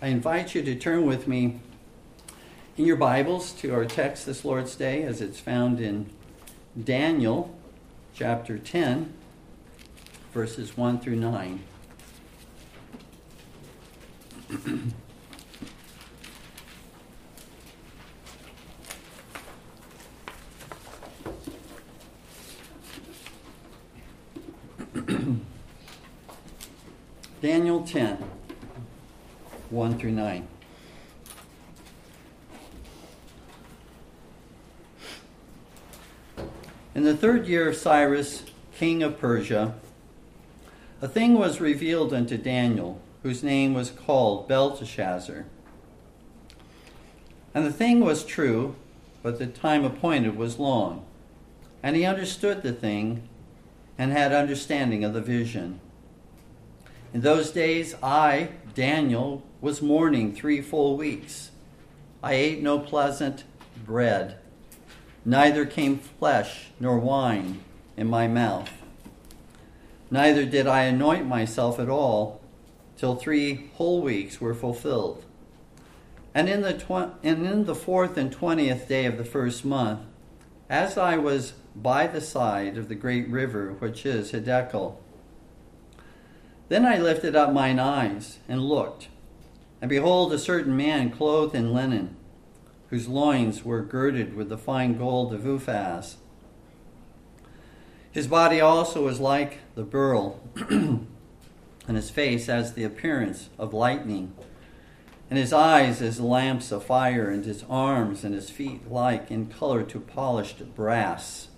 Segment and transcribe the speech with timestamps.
[0.00, 1.58] I invite you to turn with me
[2.76, 6.08] in your Bibles to our text this Lord's Day as it's found in
[6.80, 7.52] Daniel
[8.14, 9.12] chapter 10,
[10.32, 11.64] verses 1 through 9.
[27.42, 28.37] Daniel 10,
[29.70, 30.48] 1 through 9.
[36.94, 38.44] In the third year of Cyrus,
[38.76, 39.74] king of Persia,
[41.00, 45.46] a thing was revealed unto Daniel, whose name was called Belteshazzar.
[47.54, 48.74] And the thing was true,
[49.22, 51.04] but the time appointed was long.
[51.82, 53.28] And he understood the thing
[53.96, 55.80] and had understanding of the vision.
[57.12, 61.50] In those days, I, Daniel, was mourning three full weeks.
[62.22, 63.44] I ate no pleasant
[63.84, 64.38] bread,
[65.24, 67.60] neither came flesh nor wine
[67.96, 68.70] in my mouth.
[70.10, 72.40] Neither did I anoint myself at all
[72.96, 75.24] till three whole weeks were fulfilled.
[76.34, 80.00] And in the, tw- and in the fourth and twentieth day of the first month,
[80.68, 84.96] as I was by the side of the great river which is Hiddekel,
[86.68, 89.08] then I lifted up mine eyes and looked,
[89.80, 92.16] and behold, a certain man clothed in linen,
[92.90, 96.16] whose loins were girded with the fine gold of Uphaz.
[98.10, 101.06] His body also was like the beryl, and
[101.86, 104.32] his face as the appearance of lightning,
[105.30, 109.46] and his eyes as lamps of fire, and his arms and his feet like in
[109.46, 111.48] color to polished brass,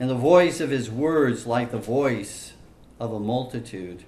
[0.00, 2.54] and the voice of his words like the voice
[2.98, 4.04] of a multitude.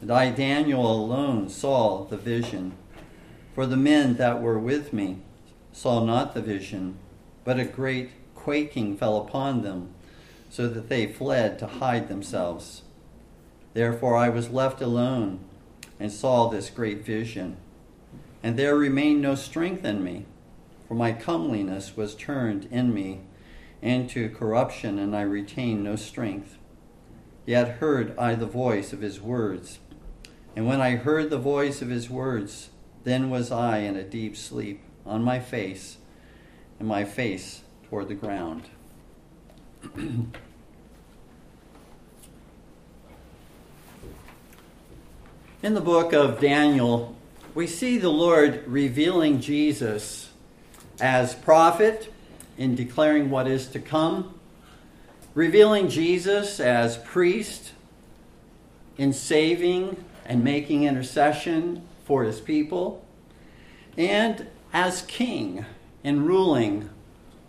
[0.00, 2.72] And I, Daniel, alone saw the vision.
[3.54, 5.18] For the men that were with me
[5.72, 6.98] saw not the vision,
[7.44, 9.92] but a great quaking fell upon them,
[10.48, 12.82] so that they fled to hide themselves.
[13.74, 15.40] Therefore I was left alone
[15.98, 17.56] and saw this great vision.
[18.42, 20.26] And there remained no strength in me,
[20.86, 23.22] for my comeliness was turned in me
[23.82, 26.56] into corruption, and I retained no strength.
[27.44, 29.80] Yet heard I the voice of his words.
[30.56, 32.70] And when I heard the voice of his words,
[33.04, 35.98] then was I in a deep sleep on my face,
[36.78, 38.64] and my face toward the ground.
[39.96, 40.32] in
[45.62, 47.16] the book of Daniel,
[47.54, 50.30] we see the Lord revealing Jesus
[51.00, 52.12] as prophet
[52.56, 54.34] in declaring what is to come
[55.38, 57.70] revealing Jesus as priest
[58.96, 63.04] in saving and making intercession for his people,
[63.96, 65.64] and as king
[66.04, 66.88] in ruling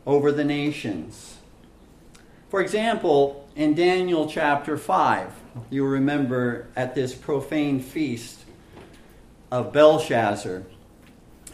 [0.08, 1.38] over the nations.
[2.50, 5.32] For example, in Daniel chapter 5,
[5.70, 8.40] you remember at this profane feast
[9.52, 10.64] of Belshazzar,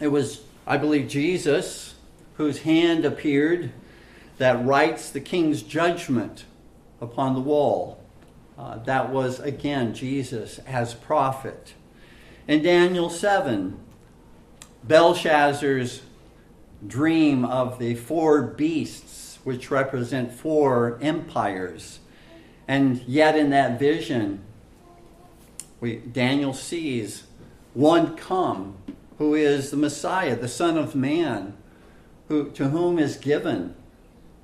[0.00, 1.94] it was, I believe, Jesus
[2.36, 3.72] whose hand appeared
[4.38, 6.44] that writes the king's judgment
[7.00, 7.98] upon the wall.
[8.58, 11.74] Uh, that was, again, Jesus as prophet.
[12.48, 13.78] In Daniel 7,
[14.84, 16.02] Belshazzar's
[16.86, 21.98] dream of the four beasts, which represent four empires.
[22.66, 24.42] And yet, in that vision,
[25.80, 27.24] we, Daniel sees
[27.74, 28.76] one come
[29.18, 31.54] who is the Messiah, the Son of Man,
[32.28, 33.74] who, to whom is given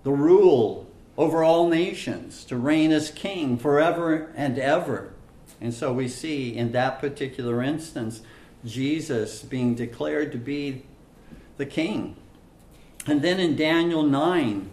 [0.03, 0.82] the rule
[1.17, 5.13] over all nations, to reign as king forever and ever.
[5.61, 8.23] And so we see in that particular instance
[8.65, 10.85] Jesus being declared to be
[11.57, 12.17] the king.
[13.07, 14.71] And then in Daniel 9,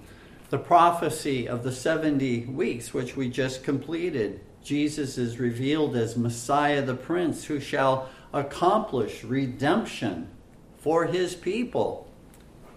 [0.50, 6.82] the prophecy of the 70 weeks, which we just completed, Jesus is revealed as Messiah
[6.82, 10.28] the Prince who shall accomplish redemption
[10.78, 12.08] for his people.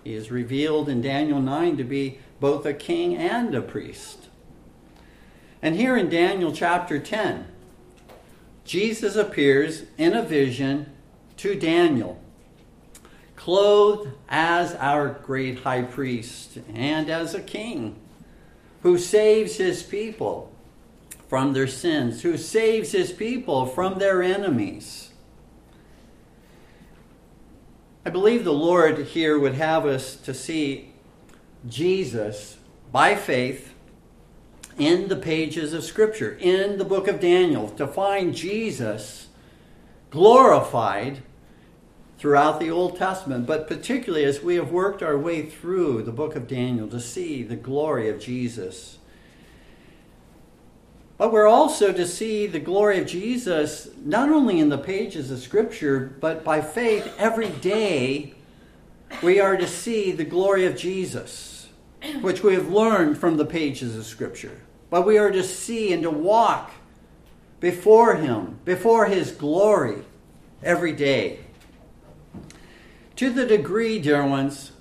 [0.05, 4.29] He is revealed in Daniel 9 to be both a king and a priest.
[5.62, 7.47] And here in Daniel chapter 10,
[8.65, 10.93] Jesus appears in a vision
[11.37, 12.21] to Daniel,
[13.37, 17.94] clothed as our great high priest and as a king
[18.83, 20.53] who saves his people
[21.29, 25.11] from their sins, who saves his people from their enemies.
[28.05, 30.92] I believe the Lord here would have us to see
[31.69, 32.56] Jesus
[32.91, 33.75] by faith
[34.79, 39.29] in the pages of Scripture, in the book of Daniel, to find Jesus
[40.11, 41.23] glorified
[42.19, 46.37] throughout the Old Testament, but particularly as we have worked our way through the book
[46.37, 48.99] of Daniel to see the glory of Jesus.
[51.19, 55.38] But we're also to see the glory of Jesus not only in the pages of
[55.38, 58.35] Scripture, but by faith every day
[59.23, 61.52] we are to see the glory of Jesus,
[62.21, 64.61] which we have learned from the pages of Scripture.
[64.91, 66.71] But we are to see and to walk
[67.61, 70.05] before Him, before His glory
[70.63, 71.41] every day.
[73.17, 74.73] To the degree, dear ones,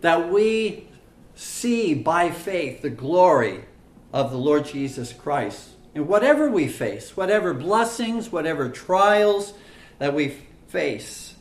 [0.00, 0.88] that we
[1.34, 3.64] see by faith the glory
[4.12, 9.54] of the Lord Jesus Christ in whatever we face, whatever blessings, whatever trials
[9.98, 10.36] that we
[10.68, 11.34] face,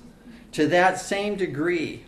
[0.53, 2.04] to that same degree,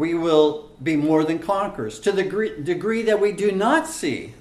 [0.00, 2.00] we will be more than conquerors.
[2.00, 4.32] To the degree that we do not see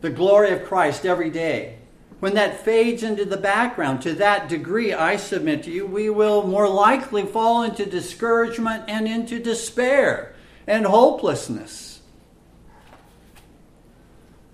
[0.00, 1.78] the glory of Christ every day,
[2.18, 6.44] when that fades into the background, to that degree, I submit to you, we will
[6.44, 10.34] more likely fall into discouragement and into despair
[10.66, 12.00] and hopelessness.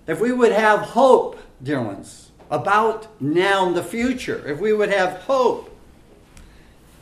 [0.05, 4.91] If we would have hope, dear ones, about now and the future, if we would
[4.91, 5.75] have hope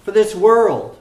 [0.05, 0.97] for this world,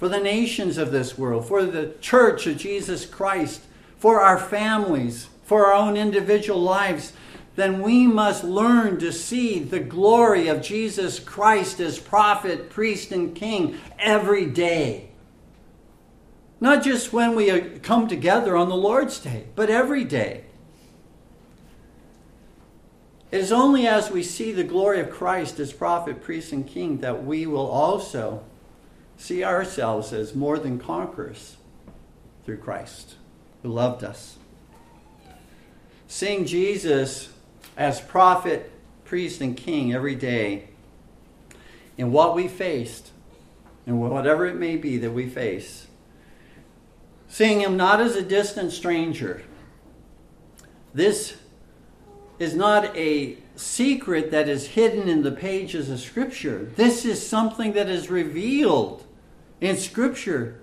[0.00, 3.60] for the nations of this world, for the church of Jesus Christ,
[3.98, 7.12] for our families, for our own individual lives,
[7.54, 13.34] then we must learn to see the glory of Jesus Christ as prophet, priest, and
[13.34, 15.10] king every day.
[16.60, 20.44] Not just when we uh, come together on the Lord's Day, but every day.
[23.30, 26.98] It is only as we see the glory of Christ as prophet, priest, and king
[26.98, 28.44] that we will also
[29.20, 31.58] see ourselves as more than conquerors
[32.44, 33.16] through Christ
[33.62, 34.38] who loved us.
[36.08, 37.28] Seeing Jesus
[37.76, 38.72] as prophet,
[39.04, 40.68] priest, and king every day
[41.98, 43.10] in what we faced,
[43.86, 45.86] and whatever it may be that we face.
[47.28, 49.42] Seeing him not as a distant stranger.
[50.94, 51.36] This
[52.38, 56.70] is not a secret that is hidden in the pages of Scripture.
[56.76, 59.04] This is something that is revealed
[59.60, 60.60] in Scripture,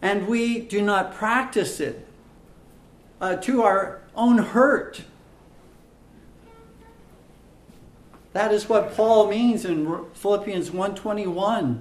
[0.00, 2.06] and we do not practice it
[3.20, 5.02] uh, to our own hurt.
[8.32, 11.80] That is what Paul means in Philippians 1:21.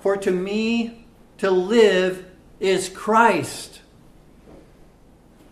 [0.00, 1.06] For to me
[1.38, 2.26] to live
[2.60, 3.80] is Christ.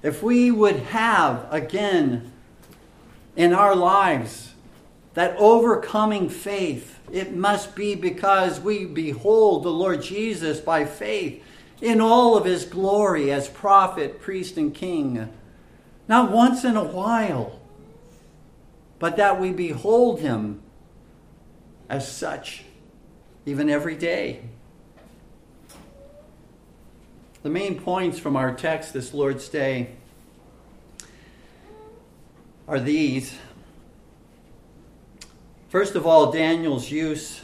[0.03, 2.33] If we would have again
[3.35, 4.55] in our lives,
[5.15, 11.43] that overcoming faith, it must be because we behold the Lord Jesus by faith
[11.81, 15.29] in all of his glory as prophet, priest, and king.
[16.09, 17.61] Not once in a while,
[18.99, 20.63] but that we behold him
[21.89, 22.65] as such,
[23.45, 24.41] even every day.
[27.43, 29.91] The main points from our text this Lord's Day
[32.67, 33.37] are these.
[35.77, 37.43] First of all, Daniel's use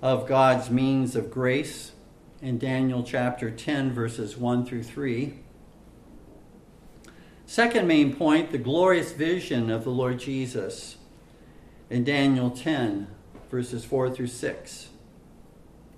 [0.00, 1.92] of God's means of grace
[2.40, 5.34] in Daniel chapter 10, verses 1 through 3.
[7.44, 10.96] Second main point, the glorious vision of the Lord Jesus
[11.90, 13.08] in Daniel 10,
[13.50, 14.88] verses 4 through 6.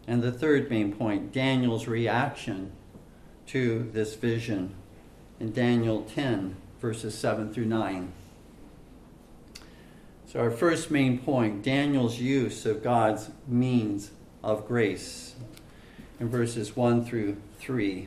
[0.08, 2.72] And the third main point, Daniel's reaction
[3.46, 4.74] to this vision
[5.38, 8.12] in Daniel 10, verses 7 through 9.
[10.36, 14.10] So, our first main point Daniel's use of God's means
[14.44, 15.34] of grace
[16.20, 18.06] in verses 1 through 3.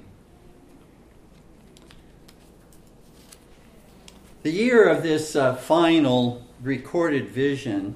[4.44, 7.96] The year of this uh, final recorded vision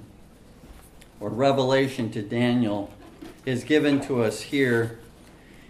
[1.19, 2.91] or revelation to Daniel
[3.45, 4.97] is given to us here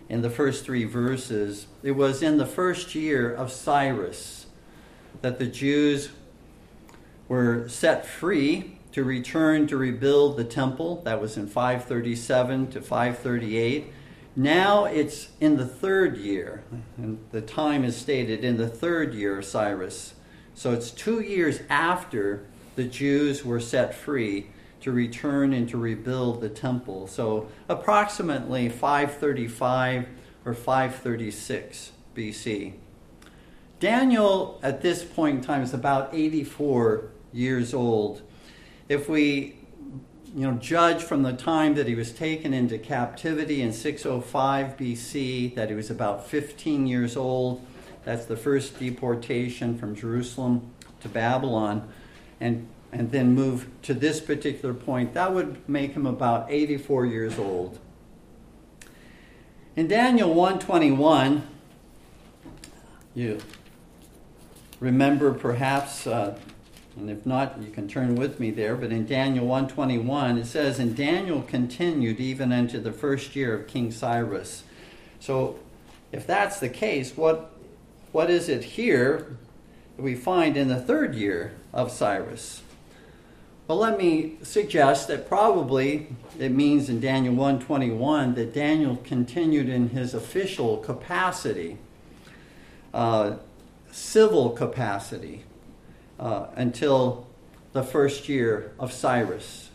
[0.08, 1.68] in the first three verses.
[1.84, 4.46] It was in the first year of Cyrus
[5.22, 6.12] that the Jews
[7.34, 11.02] were set free to return to rebuild the temple.
[11.04, 13.92] That was in 537 to 538.
[14.36, 16.64] Now it's in the third year,
[16.96, 20.14] and the time is stated in the third year of Cyrus.
[20.54, 26.40] So it's two years after the Jews were set free to return and to rebuild
[26.40, 27.08] the temple.
[27.08, 30.08] So approximately 535
[30.46, 32.74] or 536 BC.
[33.80, 38.22] Daniel, at this point in time, is about 84 years old.
[38.88, 39.58] If we
[40.36, 45.56] you know, judge from the time that he was taken into captivity in 605 BC,
[45.56, 47.66] that he was about 15 years old.
[48.04, 50.72] That's the first deportation from Jerusalem
[51.02, 51.88] to Babylon.
[52.40, 57.40] And and then move to this particular point, that would make him about 84 years
[57.40, 57.80] old.
[59.76, 61.48] In Daniel 121,
[63.16, 63.40] you
[64.80, 66.38] remember perhaps, uh,
[66.96, 70.78] and if not, you can turn with me there, but in Daniel 121, it says,
[70.78, 74.64] And Daniel continued even into the first year of King Cyrus.
[75.20, 75.58] So
[76.12, 77.52] if that's the case, what,
[78.12, 79.38] what is it here
[79.98, 82.62] that we find in the third year of Cyrus?
[83.68, 89.90] Well, let me suggest that probably it means in Daniel 121 that Daniel continued in
[89.90, 91.78] his official capacity,
[92.94, 93.38] uh,
[93.90, 95.46] civil capacity,
[96.24, 97.28] uh, until
[97.74, 99.70] the first year of Cyrus.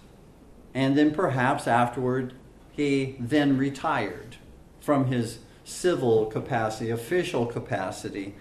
[0.73, 2.33] And then perhaps afterward,
[2.73, 4.37] he then retired
[4.81, 8.35] from his civil capacity, official capacity,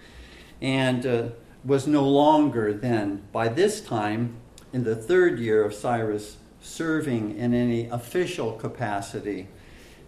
[0.62, 1.28] and uh,
[1.64, 4.36] was no longer then, by this time,
[4.72, 9.48] in the third year of Cyrus serving in any official capacity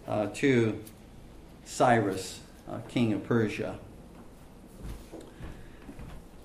[0.09, 0.83] uh, to
[1.65, 3.79] Cyrus, uh, king of Persia.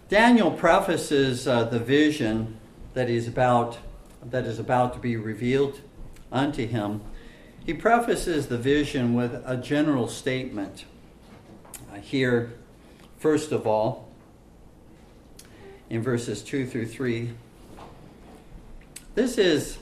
[0.08, 2.60] Daniel prefaces uh, the vision
[2.94, 3.80] that is about
[4.24, 5.82] that is about to be revealed
[6.32, 7.02] unto him.
[7.66, 10.86] He prefaces the vision with a general statement.
[11.92, 12.54] Uh, here,
[13.18, 14.08] first of all,
[15.90, 17.32] in verses 2 through 3,
[19.16, 19.78] this is,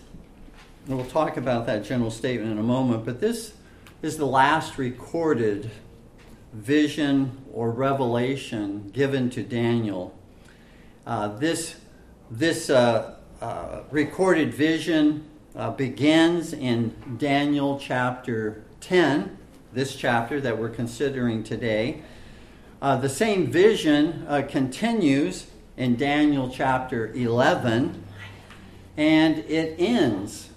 [0.88, 3.53] we'll talk about that general statement in a moment, but this
[4.01, 5.72] is the last recorded
[6.53, 10.17] vision or revelation given to Daniel.
[11.05, 11.75] Uh, this
[12.31, 19.38] this uh, uh, recorded vision uh, begins in Daniel chapter 10,
[19.72, 22.01] this chapter that we're considering today.
[22.81, 28.03] Uh, the same vision uh, continues in Daniel chapter 11
[28.98, 30.50] and it ends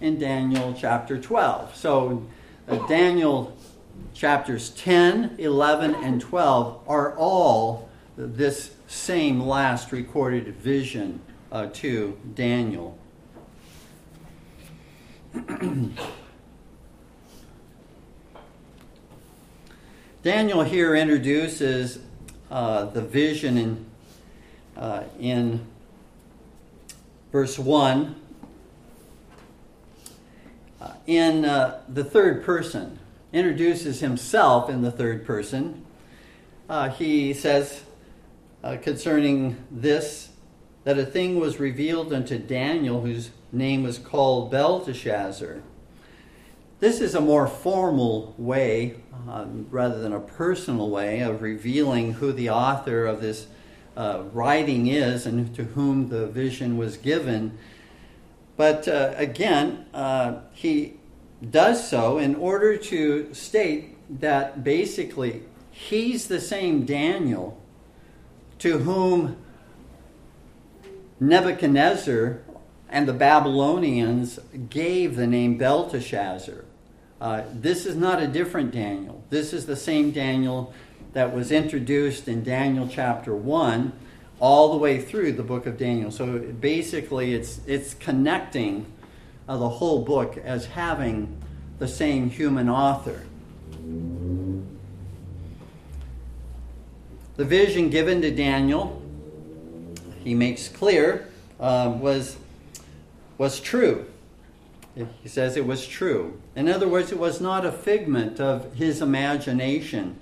[0.00, 1.74] in Daniel chapter 12.
[1.74, 2.26] So,
[2.86, 3.57] Daniel
[4.14, 11.20] chapters 10, 11, and 12 are all this same last recorded vision
[11.52, 12.98] uh, to Daniel.
[20.22, 22.00] Daniel here introduces
[22.50, 23.86] uh, the vision in,
[24.76, 25.64] uh, in
[27.30, 28.16] verse 1,
[30.80, 32.98] uh, in uh, the third person,
[33.32, 35.84] introduces himself in the third person.
[36.68, 37.82] Uh, he says
[38.62, 40.30] uh, concerning this
[40.84, 45.62] that a thing was revealed unto Daniel, whose name was called Belteshazzar.
[46.80, 48.96] This is a more formal way,
[49.28, 53.48] um, rather than a personal way, of revealing who the author of this
[53.96, 57.58] uh, writing is and to whom the vision was given.
[58.56, 60.97] But uh, again, uh, he
[61.50, 67.60] does so in order to state that basically he's the same Daniel
[68.58, 69.36] to whom
[71.20, 72.40] Nebuchadnezzar
[72.88, 74.38] and the Babylonians
[74.70, 76.64] gave the name Belteshazzar.
[77.20, 79.22] Uh, this is not a different Daniel.
[79.30, 80.72] This is the same Daniel
[81.12, 83.92] that was introduced in Daniel chapter 1
[84.40, 86.10] all the way through the book of Daniel.
[86.10, 88.86] So basically, it's, it's connecting
[89.48, 91.40] uh, the whole book as having
[91.78, 93.22] the same human author.
[97.36, 99.00] The vision given to Daniel,
[100.24, 101.28] he makes clear,
[101.60, 102.36] uh, was,
[103.38, 104.06] was true.
[105.22, 106.40] He says it was true.
[106.56, 110.18] In other words, it was not a figment of his imagination.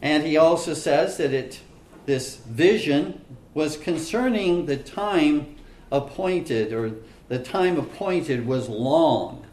[0.00, 1.60] And he also says that it,
[2.06, 3.20] this vision
[3.52, 5.57] was concerning the time
[5.90, 6.92] appointed, or
[7.28, 9.44] the time appointed was long.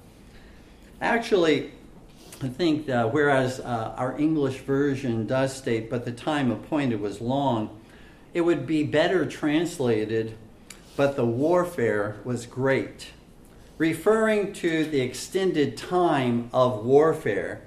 [1.02, 1.72] Actually,
[2.42, 7.82] I think whereas uh, our English version does state, but the time appointed was long,
[8.34, 10.38] it would be better translated,
[10.98, 13.12] but the warfare was great,
[13.78, 17.62] referring to the extended time of warfare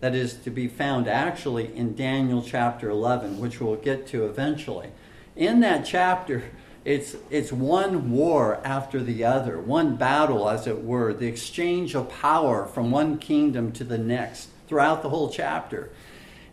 [0.00, 4.90] that is to be found actually in Daniel chapter 11, which we'll get to eventually.
[5.34, 6.44] In that chapter,
[6.88, 12.08] it's, it's one war after the other, one battle, as it were, the exchange of
[12.08, 15.90] power from one kingdom to the next throughout the whole chapter.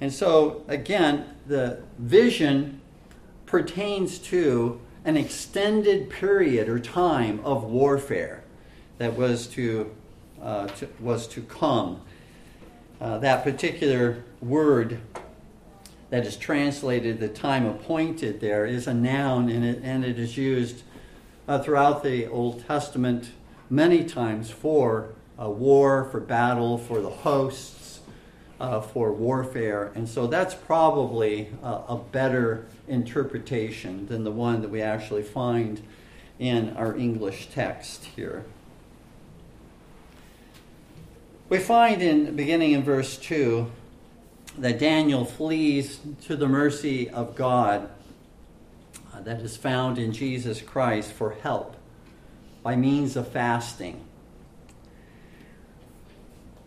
[0.02, 2.82] And so, again, the vision
[3.46, 8.44] pertains to an extended period or time of warfare
[8.98, 9.90] that was to,
[10.42, 12.02] uh, to was to come
[13.00, 15.00] uh, that particular word
[16.10, 20.38] that is translated the time appointed there is a noun and it, and it is
[20.38, 20.84] used
[21.48, 23.32] uh, throughout the Old Testament
[23.70, 25.10] many times for
[25.40, 28.00] uh, war, for battle, for the hosts,
[28.60, 29.92] uh, for warfare.
[29.96, 35.82] And so that's probably a better interpretation than the one that we actually find
[36.40, 38.46] in our English text here.
[41.50, 43.70] We find in beginning in verse 2
[44.58, 47.90] that Daniel flees to the mercy of God
[49.14, 51.76] uh, that is found in Jesus Christ for help
[52.64, 54.04] by means of fasting.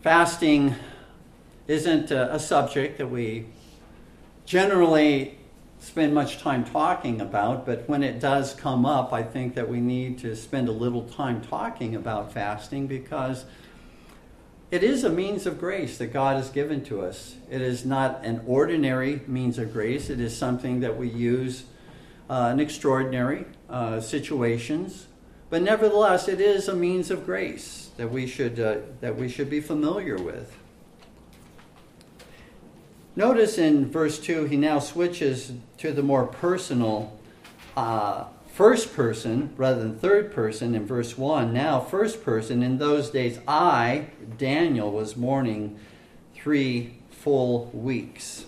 [0.02, 0.75] Fasting
[1.66, 3.47] isn't a, a subject that we
[4.47, 5.38] generally
[5.80, 9.80] spend much time talking about, but when it does come up, I think that we
[9.80, 13.45] need to spend a little time talking about fasting because
[14.70, 17.37] it is a means of grace that God has given to us.
[17.50, 21.64] It is not an ordinary means of grace, it is something that we use
[22.28, 25.06] uh, in extraordinary uh, situations.
[25.50, 29.48] But nevertheless, it is a means of grace that we should, uh, that we should
[29.48, 30.54] be familiar with.
[33.16, 37.18] Notice in verse 2, he now switches to the more personal
[37.76, 38.25] uh,
[38.58, 41.52] first person rather than third person in verse 1.
[41.52, 45.78] Now, first person, in those days, I, Daniel, was mourning
[46.34, 48.46] three full weeks.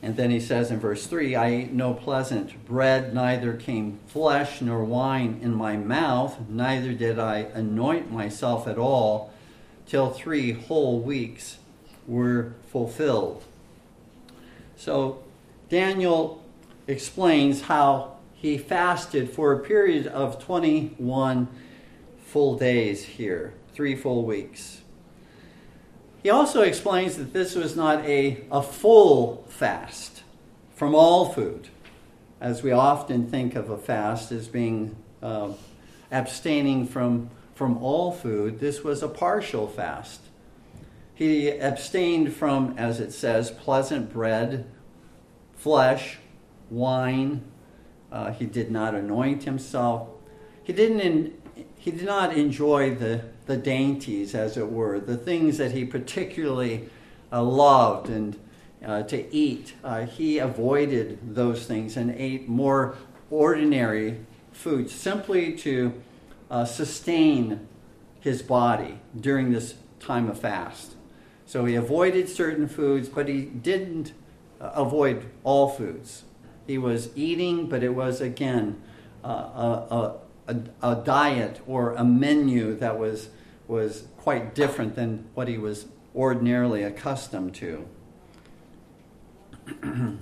[0.00, 4.62] And then he says in verse 3 I ate no pleasant bread, neither came flesh
[4.62, 9.34] nor wine in my mouth, neither did I anoint myself at all,
[9.86, 11.58] till three whole weeks
[12.06, 13.44] were fulfilled.
[14.78, 15.22] So
[15.68, 16.42] Daniel
[16.86, 18.13] explains how
[18.44, 21.48] he fasted for a period of 21
[22.26, 24.82] full days here, three full weeks.
[26.22, 30.24] He also explains that this was not a, a full fast
[30.74, 31.68] from all food,
[32.38, 35.54] as we often think of a fast as being uh,
[36.12, 38.60] abstaining from, from all food.
[38.60, 40.20] This was a partial fast.
[41.14, 44.66] He abstained from, as it says, pleasant bread,
[45.56, 46.18] flesh,
[46.68, 47.42] wine,
[48.14, 50.08] uh, he did not anoint himself.
[50.62, 51.00] He didn't.
[51.00, 51.34] In,
[51.76, 56.88] he did not enjoy the the dainties, as it were, the things that he particularly
[57.32, 58.38] uh, loved and
[58.86, 59.74] uh, to eat.
[59.82, 62.96] Uh, he avoided those things and ate more
[63.30, 64.20] ordinary
[64.52, 65.92] foods simply to
[66.50, 67.66] uh, sustain
[68.20, 70.94] his body during this time of fast.
[71.46, 74.12] So he avoided certain foods, but he didn't
[74.60, 76.22] uh, avoid all foods.
[76.66, 78.80] He was eating, but it was again
[79.22, 80.14] uh, a,
[80.48, 83.28] a, a, diet or a menu that was,
[83.66, 87.88] was quite different than what he was ordinarily accustomed to.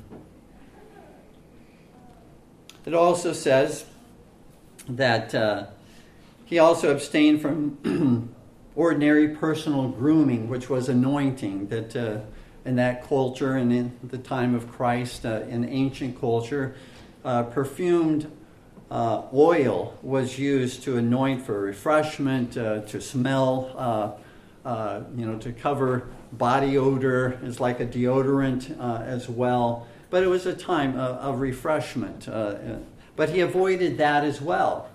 [2.86, 3.84] it also says
[4.88, 5.66] that uh,
[6.44, 8.32] he also abstained from
[8.74, 12.20] ordinary personal grooming, which was anointing, that uh,
[12.64, 16.74] in that culture and in the time of Christ, uh, in ancient culture,
[17.24, 18.30] uh, perfumed
[18.90, 25.38] uh, oil was used to anoint for refreshment, uh, to smell, uh, uh, you know,
[25.38, 29.86] to cover body odor It's like a deodorant as well.
[30.10, 32.28] But it was a time of, of refreshment.
[33.16, 34.88] but he avoided that as well.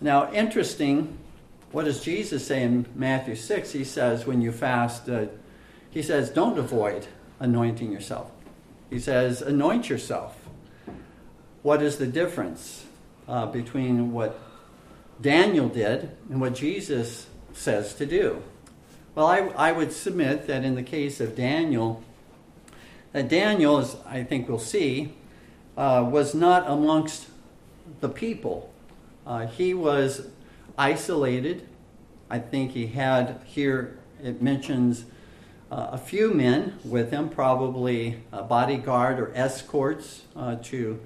[0.00, 1.18] Now, interesting,
[1.72, 3.72] what does Jesus say in Matthew 6?
[3.72, 5.08] He says, when you fast,
[5.94, 7.06] he says, don't avoid
[7.38, 8.32] anointing yourself.
[8.90, 10.36] He says, anoint yourself.
[11.62, 12.84] What is the difference
[13.28, 14.36] uh, between what
[15.20, 18.42] Daniel did and what Jesus says to do?
[19.14, 22.02] Well, I, I would submit that in the case of Daniel,
[23.12, 25.14] that Daniel, as I think we'll see,
[25.76, 27.28] uh, was not amongst
[28.00, 28.74] the people.
[29.24, 30.26] Uh, he was
[30.76, 31.68] isolated.
[32.28, 35.04] I think he had here, it mentions
[35.70, 41.00] uh, a few men with him, probably a bodyguard or escorts uh, to,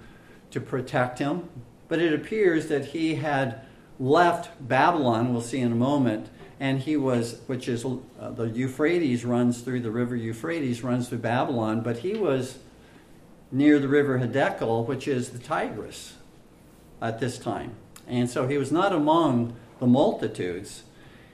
[0.50, 1.48] to protect him.
[1.88, 3.62] But it appears that he had
[3.98, 6.28] left Babylon, we'll see in a moment,
[6.60, 11.18] and he was, which is uh, the Euphrates runs through the river Euphrates, runs through
[11.18, 12.58] Babylon, but he was
[13.50, 16.14] near the river Hiddekel, which is the Tigris
[17.00, 17.74] at this time.
[18.06, 20.82] And so he was not among the multitudes.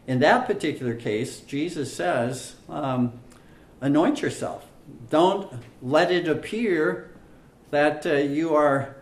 [0.06, 3.12] In that particular case, Jesus says, um,
[3.80, 4.66] anoint yourself.
[5.10, 7.10] Don't let it appear
[7.70, 8.96] that uh, you are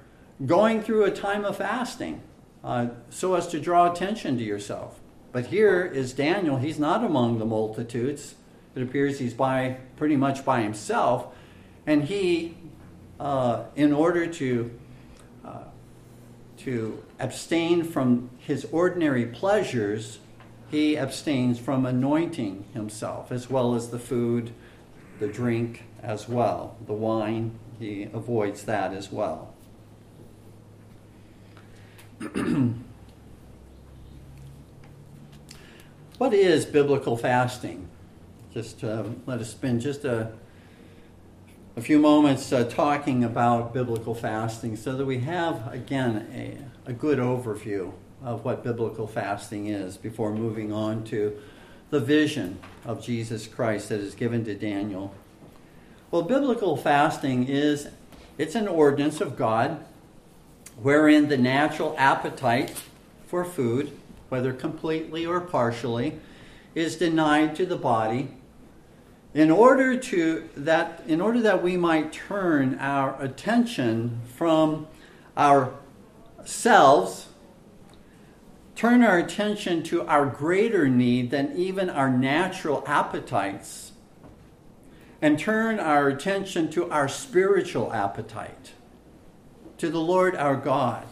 [0.47, 2.23] going through a time of fasting
[2.65, 5.01] uh, so as to draw attention to yourself.
[5.33, 6.59] But here is Daniel.
[6.59, 8.35] He's not among the multitudes.
[8.75, 11.27] it appears he's by pretty much by himself,
[11.87, 12.57] and he,
[13.19, 14.79] uh, in order to
[15.45, 15.65] uh,
[16.59, 20.19] to abstain from his ordinary pleasures,
[20.72, 24.52] he abstains from anointing himself, as well as the food,
[25.20, 27.58] the drink as well, the wine.
[27.78, 29.52] He avoids that as well.
[36.16, 37.87] what is biblical fasting?
[38.54, 40.32] Just uh, let us spend just a,
[41.76, 46.56] a few moments uh, talking about biblical fasting so that we have, again, a,
[46.90, 47.92] a good overview
[48.24, 51.38] of what biblical fasting is before moving on to
[51.90, 55.14] the vision of Jesus Christ that is given to Daniel.
[56.11, 57.88] Well, biblical fasting is
[58.38, 59.85] it's an ordinance of God
[60.80, 62.82] wherein the natural appetite
[63.26, 63.92] for food,
[64.28, 66.18] whether completely or partially,
[66.74, 68.28] is denied to the body
[69.35, 74.87] in order to that in order that we might turn our attention from
[75.37, 77.28] ourselves
[78.74, 83.92] turn our attention to our greater need than even our natural appetites
[85.20, 88.72] and turn our attention to our spiritual appetite
[89.78, 91.06] to the Lord our God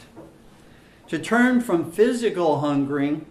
[1.09, 3.27] to turn from physical hungering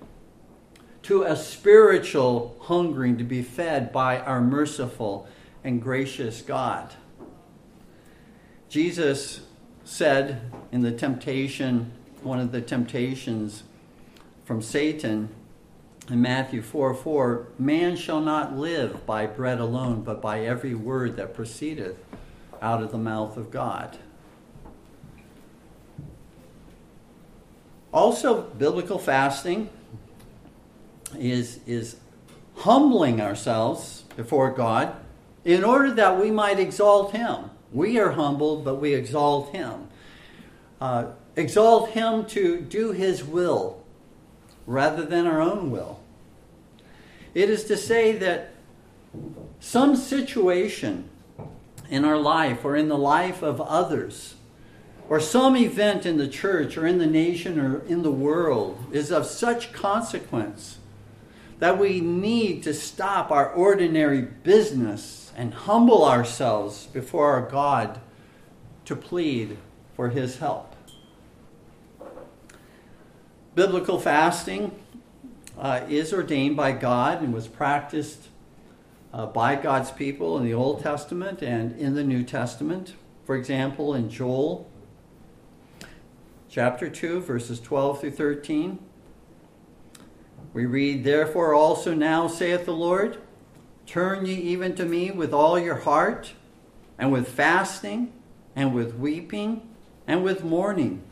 [1.02, 5.28] to a spiritual hungering to be fed by our merciful
[5.64, 6.94] and gracious God.
[8.68, 9.42] Jesus
[9.84, 13.64] said in the temptation, one of the temptations
[14.50, 15.30] from Satan
[16.10, 21.18] in Matthew 4 4, man shall not live by bread alone, but by every word
[21.18, 22.04] that proceedeth
[22.60, 24.00] out of the mouth of God.
[27.94, 29.70] Also, biblical fasting
[31.16, 31.98] is, is
[32.56, 34.96] humbling ourselves before God
[35.46, 37.52] in order that we might exalt Him.
[37.72, 39.90] We are humbled, but we exalt Him.
[40.82, 43.80] Uh, exalt Him to do His will
[44.70, 46.00] rather than our own will.
[47.34, 48.54] It is to say that
[49.60, 51.10] some situation
[51.90, 54.36] in our life or in the life of others
[55.10, 59.12] or some event in the church or in the nation or in the world is
[59.12, 60.78] of such consequence
[61.58, 68.00] that we need to stop our ordinary business and humble ourselves before our God
[68.86, 69.58] to plead
[69.96, 70.69] for His help.
[73.60, 74.72] Biblical fasting
[75.58, 78.30] uh, is ordained by God and was practiced
[79.12, 82.94] uh, by God's people in the Old Testament and in the New Testament.
[83.26, 84.66] For example, in Joel
[86.48, 88.80] chapter 2, verses 12 through 13.
[90.54, 93.18] We read, Therefore also now saith the Lord,
[93.86, 96.32] Turn ye even to me with all your heart,
[96.98, 98.14] and with fasting,
[98.56, 99.68] and with weeping,
[100.08, 101.04] and with mourning,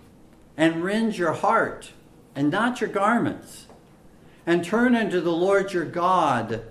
[0.56, 1.92] and rend your heart,
[2.38, 3.66] and not your garments,
[4.46, 6.62] and turn unto the Lord your God.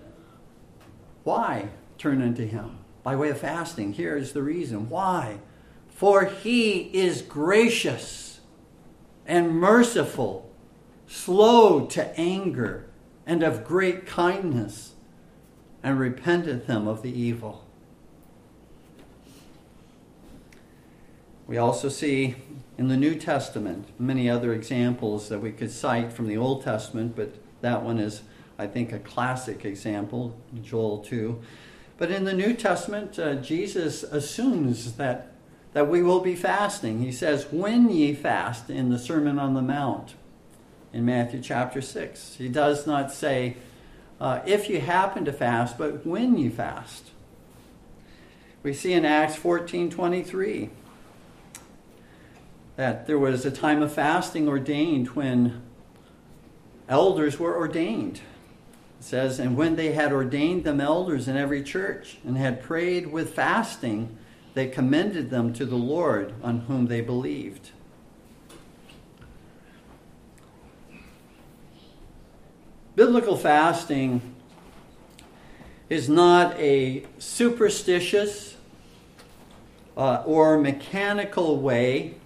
[1.25, 2.79] Why turn unto him?
[3.03, 3.93] By way of fasting.
[3.95, 4.89] Here is the reason.
[4.89, 5.41] Why?
[5.89, 8.39] For he is gracious
[9.27, 10.49] and merciful
[11.09, 12.89] slow to anger,
[13.27, 14.95] and of great kindness,
[15.83, 17.66] and repenteth him of the evil.
[21.47, 22.35] We also see
[22.77, 27.15] in the New Testament many other examples that we could cite from the Old Testament,
[27.15, 28.23] but that one is,
[28.59, 31.41] I think, a classic example, Joel 2.
[31.99, 35.33] But in the New Testament, uh, Jesus assumes that,
[35.73, 37.01] that we will be fasting.
[37.01, 40.15] He says, When ye fast in the Sermon on the Mount
[40.93, 42.37] in Matthew chapter 6.
[42.37, 43.57] He does not say,
[44.21, 47.11] uh, if you happen to fast, but when you fast.
[48.63, 50.71] We see in Acts 14 23
[52.77, 55.63] that there was a time of fasting ordained when
[56.89, 58.21] elders were ordained.
[58.99, 63.07] It says, and when they had ordained them elders in every church and had prayed
[63.09, 64.17] with fasting,
[64.55, 67.71] they commended them to the Lord on whom they believed.
[72.95, 74.35] Biblical fasting
[75.89, 78.57] is not a superstitious
[79.97, 82.17] uh, or mechanical way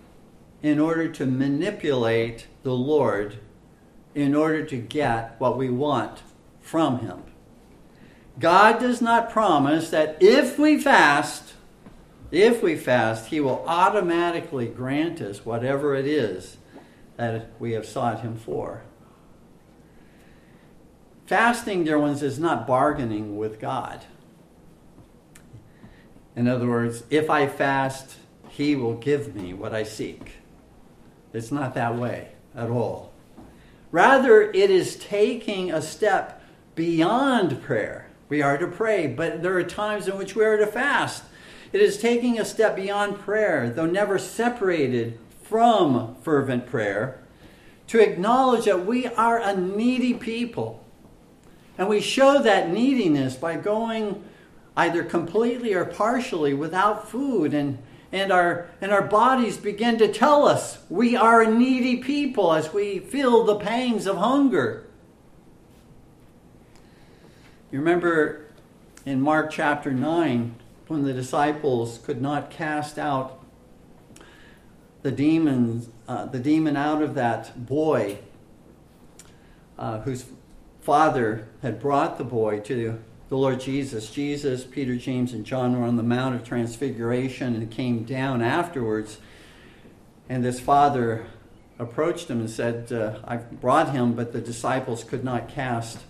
[0.62, 3.38] in order to manipulate the Lord
[4.14, 6.23] in order to get what we want
[6.61, 7.23] from Him.
[8.38, 11.55] God does not promise that if we fast,
[12.31, 16.57] if we fast, He will automatically grant us whatever it is
[17.16, 18.83] that we have sought Him for.
[21.27, 24.05] Fasting, dear ones, is not bargaining with God.
[26.35, 28.16] In other words, if I fast,
[28.49, 30.39] He will give me what I seek.
[31.33, 33.12] It's not that way at all.
[33.93, 36.43] Rather, it is taking a step
[36.75, 38.09] beyond prayer.
[38.29, 41.25] We are to pray, but there are times in which we are to fast.
[41.73, 47.21] It is taking a step beyond prayer, though never separated from fervent prayer,
[47.88, 50.85] to acknowledge that we are a needy people
[51.81, 54.23] and we show that neediness by going
[54.77, 57.79] either completely or partially without food and
[58.12, 62.73] and our and our bodies begin to tell us we are a needy people as
[62.73, 64.87] we feel the pangs of hunger.
[67.70, 68.46] You remember
[69.07, 70.55] in Mark chapter 9
[70.88, 73.44] when the disciples could not cast out
[75.03, 78.18] the demons uh, the demon out of that boy
[79.79, 80.27] uh, whose
[80.81, 84.11] father had brought the boy to the Lord Jesus.
[84.11, 89.19] Jesus, Peter, James, and John were on the Mount of Transfiguration and came down afterwards.
[90.29, 91.27] And this father
[91.79, 96.01] approached him and said, uh, I've brought him, but the disciples could not cast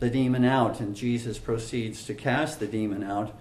[0.00, 0.80] the demon out.
[0.80, 3.38] And Jesus proceeds to cast the demon out.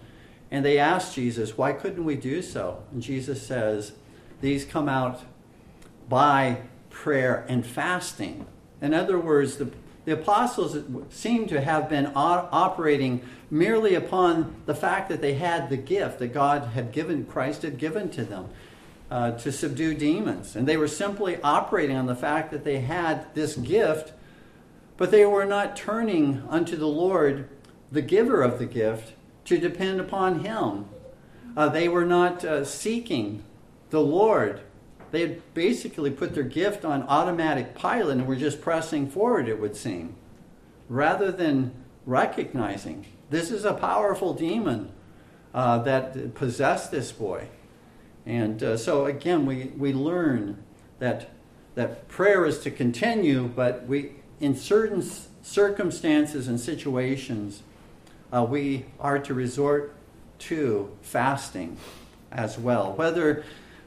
[0.51, 2.83] And they asked Jesus, Why couldn't we do so?
[2.91, 3.93] And Jesus says,
[4.41, 5.21] These come out
[6.09, 6.57] by
[6.89, 8.47] prayer and fasting.
[8.81, 9.71] In other words, the
[10.05, 10.77] the apostles
[11.09, 16.33] seem to have been operating merely upon the fact that they had the gift that
[16.33, 18.49] God had given, Christ had given to them
[19.09, 20.55] uh, to subdue demons.
[20.55, 24.11] And they were simply operating on the fact that they had this gift,
[24.97, 27.47] but they were not turning unto the Lord,
[27.91, 29.13] the giver of the gift,
[29.45, 30.85] to depend upon Him.
[31.55, 33.43] Uh, they were not uh, seeking
[33.89, 34.61] the Lord
[35.13, 39.61] they had basically put their gift on automatic pilot and were just pressing forward, it
[39.61, 40.15] would seem,
[40.89, 41.71] rather than
[42.07, 44.91] recognizing this is a powerful demon
[45.53, 47.47] uh, that possessed this boy.
[48.25, 50.63] And uh, so, again, we, we learn
[50.97, 51.29] that,
[51.75, 55.07] that prayer is to continue, but we, in certain
[55.43, 57.61] circumstances and situations,
[58.35, 59.93] uh, we are to resort
[60.39, 61.77] to fasting
[62.31, 62.93] as well.
[62.93, 63.43] Whether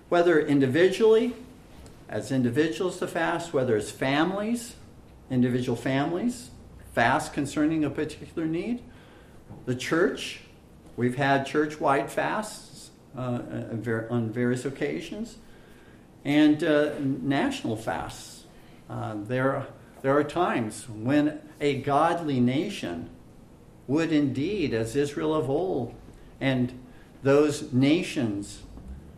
[0.09, 1.35] whether individually,
[2.09, 4.77] as individuals to fast, whether it's families,
[5.31, 6.51] individual families,
[6.95, 8.83] fast concerning a particular need.
[9.66, 10.40] The church,
[10.97, 13.40] we've had church wide fasts uh,
[14.11, 15.38] on various occasions,
[16.25, 18.45] and uh, national fasts.
[18.88, 19.66] Uh, there,
[20.03, 23.11] there are times when a godly nation
[23.88, 25.95] would indeed, as Israel of old,
[26.40, 26.79] and
[27.23, 28.62] those nations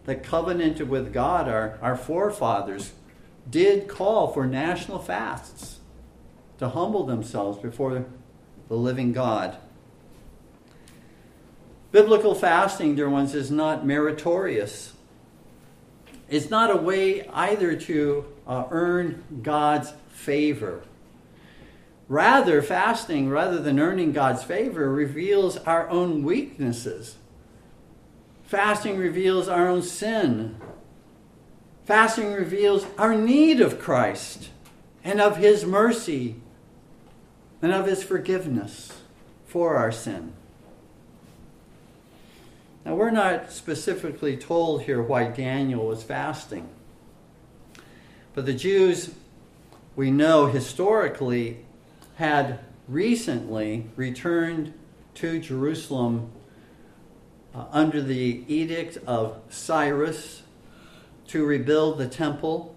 [0.08, 2.92] that covenanted with God, our, our forefathers,
[3.50, 5.80] did call for national fasts
[6.56, 8.06] to humble themselves before
[8.68, 9.58] the living God.
[11.92, 14.94] Biblical fasting, dear ones, is not meritorious.
[16.30, 20.84] It's not a way either to uh, earn God's favor.
[22.08, 27.17] Rather, fasting, rather than earning God's favor, reveals our own weaknesses
[28.48, 30.56] Fasting reveals our own sin.
[31.84, 34.48] Fasting reveals our need of Christ
[35.04, 36.36] and of His mercy
[37.60, 39.02] and of His forgiveness
[39.44, 40.32] for our sin.
[42.86, 46.70] Now, we're not specifically told here why Daniel was fasting.
[48.34, 49.14] But the Jews,
[49.94, 51.66] we know historically,
[52.14, 54.72] had recently returned
[55.16, 56.30] to Jerusalem
[57.58, 60.42] uh, under the edict of Cyrus
[61.26, 62.76] to rebuild the temple.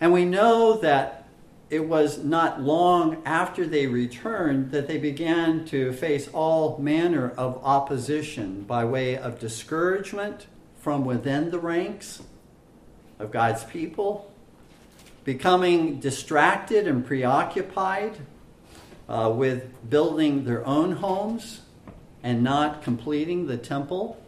[0.00, 1.28] And we know that
[1.68, 7.60] it was not long after they returned that they began to face all manner of
[7.62, 10.48] opposition by way of discouragement
[10.80, 12.20] from within the ranks
[13.20, 14.32] of God's people,
[15.22, 18.16] becoming distracted and preoccupied
[19.08, 21.60] uh, with building their own homes
[22.22, 24.20] and not completing the temple,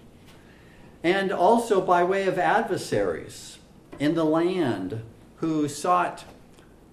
[1.02, 3.58] and also by way of adversaries
[3.98, 5.02] in the land
[5.36, 6.24] who sought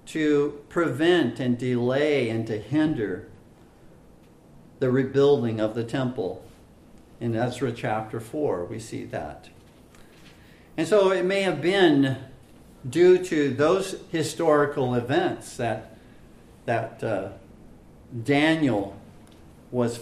[0.05, 3.27] to prevent and delay and to hinder
[4.79, 6.43] the rebuilding of the temple.
[7.19, 9.49] In Ezra chapter 4, we see that.
[10.77, 12.17] And so it may have been
[12.89, 15.97] due to those historical events that,
[16.65, 17.29] that uh,
[18.23, 18.97] Daniel
[19.71, 19.99] was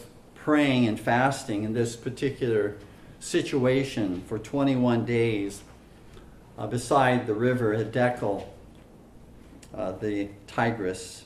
[0.48, 2.78] praying and fasting in this particular
[3.20, 5.62] situation for 21 days
[6.58, 8.46] uh, beside the river Hiddekel,
[9.76, 11.26] uh, the Tigris.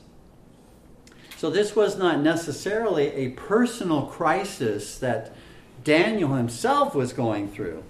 [1.38, 5.36] So this was not necessarily a personal crisis that
[5.84, 7.84] Daniel himself was going through,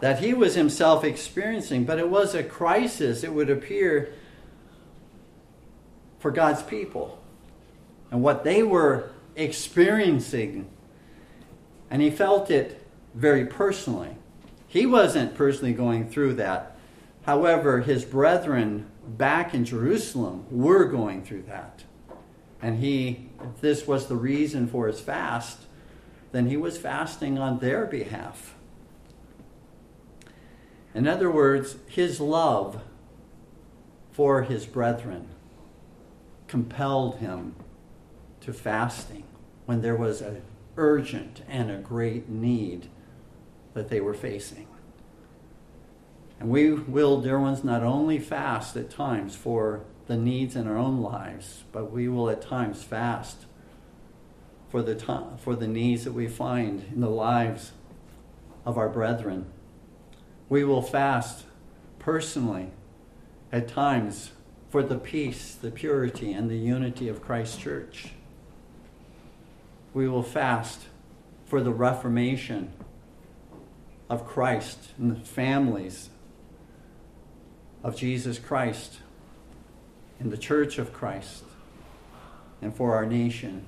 [0.00, 4.12] that he was himself experiencing, but it was a crisis, it would appear,
[6.18, 7.18] for God's people
[8.10, 10.68] and what they were experiencing.
[11.90, 14.16] And he felt it very personally.
[14.68, 16.76] He wasn't personally going through that.
[17.22, 21.84] However, his brethren back in Jerusalem were going through that.
[22.62, 25.60] And he, if this was the reason for his fast,
[26.32, 28.54] then he was fasting on their behalf.
[30.94, 32.82] In other words, his love
[34.12, 35.28] for his brethren
[36.46, 37.54] compelled him
[38.40, 39.24] to fasting
[39.70, 40.42] when there was an
[40.76, 42.88] urgent and a great need
[43.72, 44.66] that they were facing.
[46.40, 50.76] And we will, dear ones, not only fast at times for the needs in our
[50.76, 53.46] own lives, but we will at times fast
[54.68, 57.70] for the, time, for the needs that we find in the lives
[58.66, 59.46] of our brethren.
[60.48, 61.44] We will fast
[62.00, 62.72] personally
[63.52, 64.32] at times
[64.68, 68.14] for the peace, the purity, and the unity of Christ's church.
[69.92, 70.86] We will fast
[71.46, 72.72] for the reformation
[74.08, 76.10] of Christ and the families
[77.82, 78.98] of Jesus Christ
[80.18, 81.44] in the church of Christ
[82.60, 83.64] and for our nation.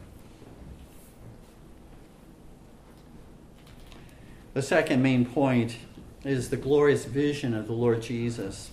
[4.54, 5.78] The second main point
[6.24, 8.70] is the glorious vision of the Lord Jesus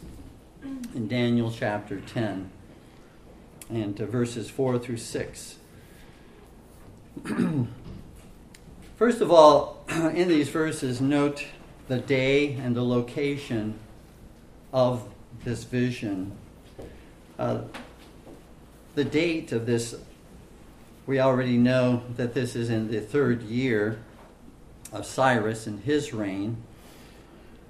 [0.94, 2.52] in Daniel chapter 10
[3.70, 5.56] and verses 4 through 6.
[8.98, 11.46] First of all, in these verses, note
[11.88, 13.80] the day and the location
[14.72, 15.08] of
[15.44, 16.32] this vision.
[17.38, 17.62] Uh,
[18.96, 19.96] the date of this,
[21.06, 24.00] we already know that this is in the third year
[24.92, 26.58] of Cyrus and his reign.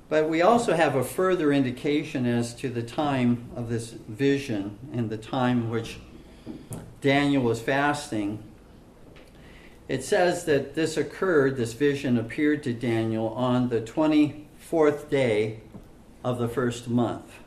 [0.10, 5.10] But we also have a further indication as to the time of this vision and
[5.10, 6.00] the time which
[7.02, 8.44] Daniel was fasting.
[9.90, 15.62] It says that this occurred, this vision appeared to Daniel on the 24th day
[16.24, 17.40] of the first month,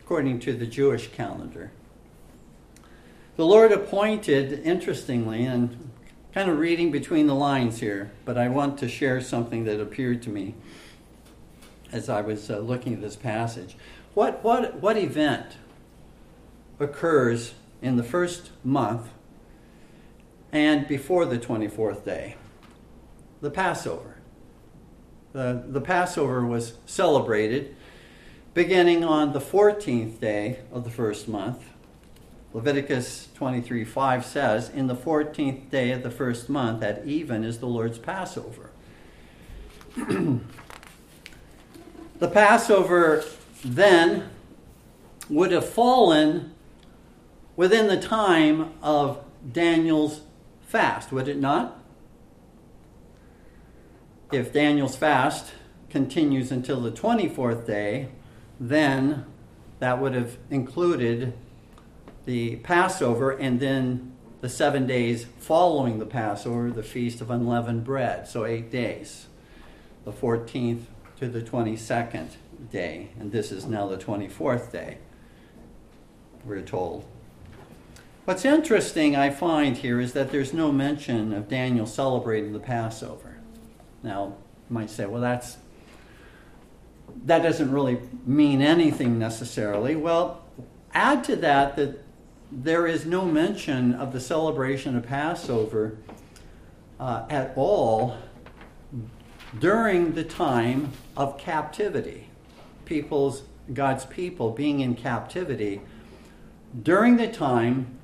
[0.00, 1.72] according to the Jewish calendar.
[3.34, 5.90] The Lord appointed, interestingly, and
[6.32, 10.22] kind of reading between the lines here, but I want to share something that appeared
[10.22, 10.54] to me
[11.90, 13.76] as I was uh, looking at this passage.
[14.14, 15.56] What, what, what event
[16.78, 19.08] occurs in the first month
[20.56, 22.36] and before the 24th day?
[23.40, 24.16] The Passover.
[25.32, 27.76] The, the Passover was celebrated
[28.54, 31.62] beginning on the 14th day of the first month
[32.56, 37.58] Leviticus 23 5 says, In the 14th day of the first month, at even, is
[37.58, 38.70] the Lord's Passover.
[39.96, 40.40] the
[42.32, 43.22] Passover
[43.62, 44.30] then
[45.28, 46.54] would have fallen
[47.56, 50.22] within the time of Daniel's
[50.66, 51.82] fast, would it not?
[54.32, 55.52] If Daniel's fast
[55.88, 58.08] continues until the 24th day,
[58.58, 59.24] then
[59.78, 61.32] that would have included
[62.24, 68.26] the Passover and then the seven days following the Passover, the Feast of Unleavened Bread.
[68.28, 69.26] So eight days,
[70.04, 70.82] the 14th
[71.20, 72.30] to the 22nd
[72.70, 73.10] day.
[73.18, 74.98] And this is now the 24th day,
[76.44, 77.06] we're told.
[78.26, 83.36] What's interesting, I find here, is that there's no mention of Daniel celebrating the Passover.
[84.02, 84.34] Now,
[84.68, 85.58] you might say, well, that's
[87.24, 89.94] that doesn't really mean anything necessarily.
[89.94, 90.42] Well,
[90.92, 92.02] add to that that
[92.50, 95.96] there is no mention of the celebration of Passover
[96.98, 98.16] uh, at all
[99.60, 102.26] during the time of captivity.
[102.86, 105.80] People's, God's people being in captivity
[106.82, 107.95] during the time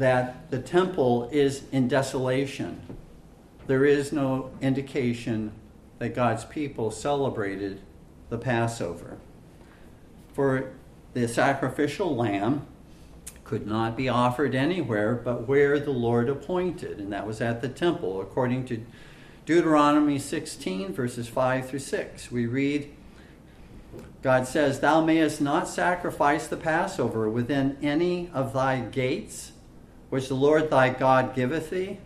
[0.00, 2.80] that the temple is in desolation.
[3.66, 5.52] There is no indication
[5.98, 7.82] that God's people celebrated
[8.30, 9.18] the Passover.
[10.32, 10.70] For
[11.12, 12.66] the sacrificial lamb
[13.44, 17.68] could not be offered anywhere but where the Lord appointed, and that was at the
[17.68, 18.82] temple, according to
[19.44, 22.32] Deuteronomy 16, verses 5 through 6.
[22.32, 22.90] We read,
[24.22, 29.49] God says, Thou mayest not sacrifice the Passover within any of thy gates,
[30.10, 31.98] which the Lord thy God giveth thee,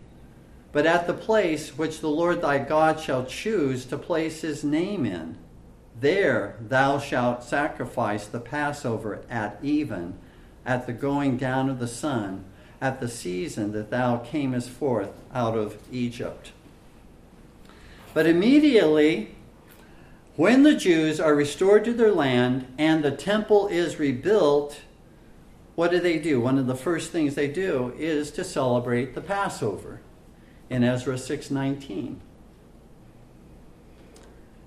[0.71, 5.05] but at the place which the Lord thy God shall choose to place his name
[5.05, 5.37] in.
[5.99, 10.17] There thou shalt sacrifice the Passover at even
[10.65, 12.45] at the going down of the sun,
[12.81, 16.51] at the season that thou camest forth out of Egypt.
[18.13, 19.35] But immediately,
[20.35, 24.81] when the Jews are restored to their land and the temple is rebuilt,
[25.75, 26.39] what do they do?
[26.39, 30.01] One of the first things they do is to celebrate the Passover
[30.69, 32.21] in Ezra 6:19.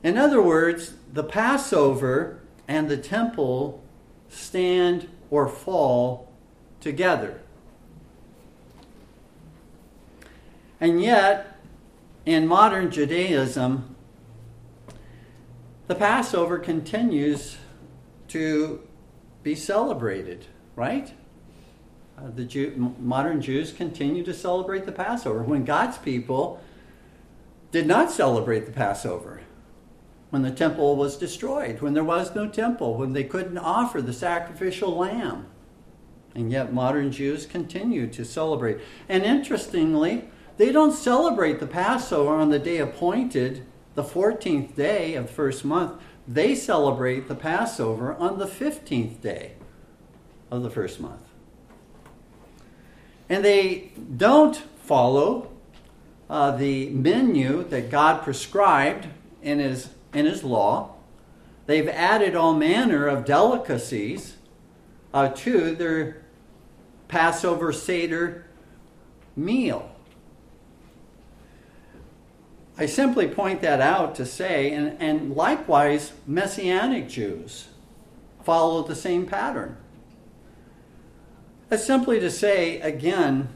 [0.03, 3.83] In other words, the Passover and the temple
[4.29, 6.31] stand or fall
[6.81, 7.41] together.
[10.81, 11.59] And yet,
[12.25, 13.97] in modern Judaism,
[15.89, 17.57] the Passover continues
[18.29, 18.83] to
[19.43, 20.47] be celebrated,
[20.79, 21.13] right?
[22.17, 26.63] Uh, the Jew, modern Jews continue to celebrate the Passover when God's people
[27.73, 29.43] did not celebrate the Passover.
[30.31, 34.13] When the temple was destroyed, when there was no temple, when they couldn't offer the
[34.13, 35.47] sacrificial lamb.
[36.35, 38.79] And yet, modern Jews continue to celebrate.
[39.09, 45.27] And interestingly, they don't celebrate the Passover on the day appointed, the 14th day of
[45.27, 46.01] the first month.
[46.29, 49.55] They celebrate the Passover on the 15th day
[50.51, 51.21] of the first month.
[53.29, 55.51] And they don't follow
[56.31, 59.09] uh, the menu that God prescribed
[59.43, 60.95] in his, in his law.
[61.67, 64.37] They've added all manner of delicacies
[65.13, 66.23] uh, to their
[67.09, 68.47] Passover Seder
[69.37, 69.91] meal.
[72.77, 77.69] I simply point that out to say, and, and likewise, Messianic Jews
[78.45, 79.77] follow the same pattern.
[81.69, 83.49] That's simply to say, again,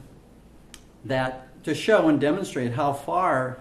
[1.05, 3.59] that to show and demonstrate how far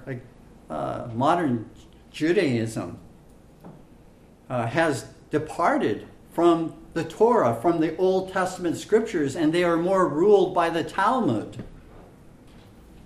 [0.68, 1.70] uh, modern
[2.10, 2.98] Judaism
[4.50, 10.06] uh, has departed from the Torah, from the Old Testament scriptures, and they are more
[10.06, 11.64] ruled by the Talmud,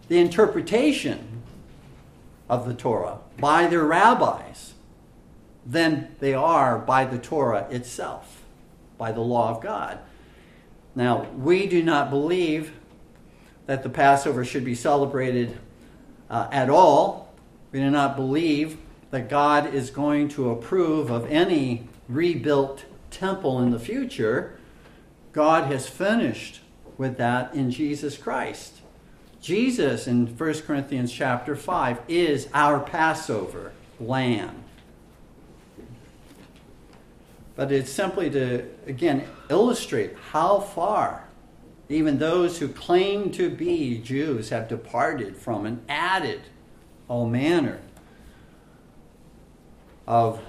[0.09, 1.43] the interpretation
[2.49, 4.75] of the Torah by their rabbis,
[5.65, 8.43] than they are by the Torah itself,
[8.99, 9.99] by the law of God.
[10.97, 12.73] Now, we do not believe
[13.67, 15.59] that the Passover should be celebrated
[16.31, 17.35] uh, at all.
[17.71, 18.79] We do not believe
[19.11, 24.59] that God is going to approve of any rebuilt temple in the future.
[25.33, 26.61] God has finished
[26.97, 28.81] with that in Jesus Christ.
[29.43, 34.65] Jesus in 1 Corinthians chapter 5 is our Passover lamb.
[37.57, 41.27] But it's simply to, again, illustrate how far
[41.89, 46.43] even those who claim to be Jews have departed from and added
[47.09, 47.81] all manner
[50.07, 50.41] of,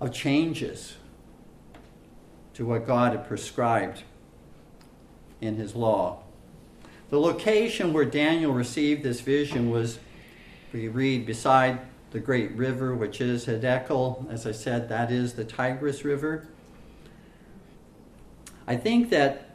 [0.00, 0.96] of changes
[2.54, 4.02] to what God had prescribed
[5.40, 6.22] in his law.
[7.10, 10.00] The location where Daniel received this vision was,
[10.72, 11.78] we read, beside
[12.10, 14.30] the great river, which is Hiddekel.
[14.30, 16.48] As I said, that is the Tigris River.
[18.66, 19.50] I think that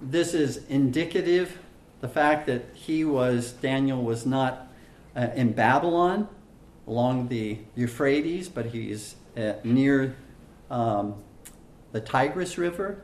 [0.00, 1.58] this is indicative,
[2.00, 4.68] the fact that he was, Daniel was not
[5.14, 6.28] uh, in Babylon
[6.86, 10.16] along the Euphrates, but he's uh, near
[10.70, 11.14] um,
[11.92, 13.02] the Tigris River.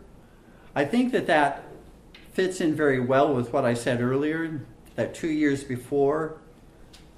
[0.74, 1.64] I think that that
[2.32, 4.61] fits in very well with what I said earlier
[4.95, 6.39] that two years before,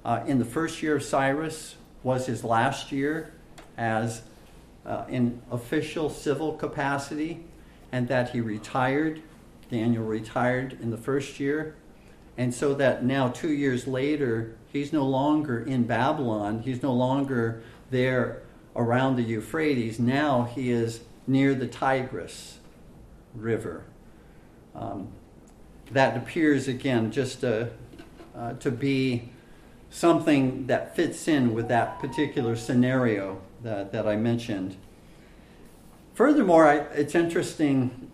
[0.05, 3.33] uh, in the first year of Cyrus, was his last year
[3.77, 4.23] as
[4.87, 7.45] uh, in official civil capacity,
[7.93, 9.23] and that he retired.
[9.71, 11.77] Daniel retired in the first year.
[12.39, 16.63] And so that now, two years later, he's no longer in Babylon.
[16.63, 18.43] He's no longer there
[18.77, 19.99] around the Euphrates.
[19.99, 22.59] Now he is near the Tigris
[23.35, 23.85] river.
[24.75, 25.09] Um,
[25.91, 27.71] that appears again just to,
[28.37, 29.31] uh, to be
[29.91, 34.77] something that fits in with that particular scenario that, that I mentioned.
[36.15, 38.11] Furthermore, I, it's interesting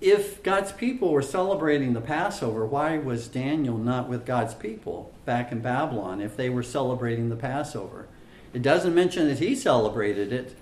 [0.00, 5.50] if God's people were celebrating the Passover, why was Daniel not with God's people back
[5.50, 8.06] in Babylon if they were celebrating the Passover?
[8.52, 10.56] It doesn't mention that he celebrated it,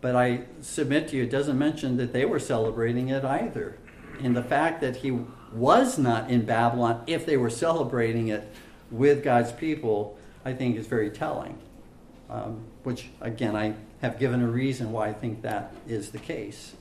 [0.00, 3.78] but I submit to you, it doesn't mention that they were celebrating it either.
[4.22, 5.18] And the fact that he
[5.52, 8.52] was not in Babylon, if they were celebrating it
[8.90, 11.58] with God's people, I think is very telling.
[12.30, 16.74] Um, which, again, I have given a reason why I think that is the case.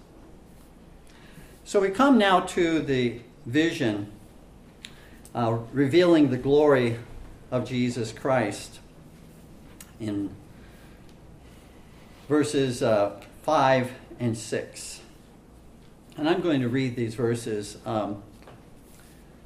[1.64, 4.12] So we come now to the vision
[5.34, 6.98] uh, revealing the glory
[7.52, 8.80] of Jesus Christ
[10.00, 10.36] in
[12.28, 15.02] verses uh, 5 and 6.
[16.18, 18.24] And I'm going to read these verses, um,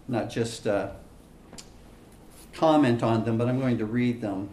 [0.07, 0.91] not just uh,
[2.61, 4.47] comment on them, but I'm going to read them.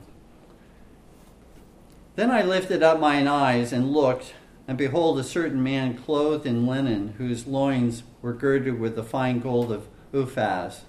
[2.16, 4.32] Then I lifted up mine eyes and looked,
[4.66, 9.40] and behold, a certain man clothed in linen, whose loins were girded with the fine
[9.40, 10.84] gold of Uphaz.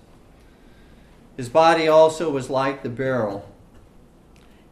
[1.36, 3.46] His body also was like the beryl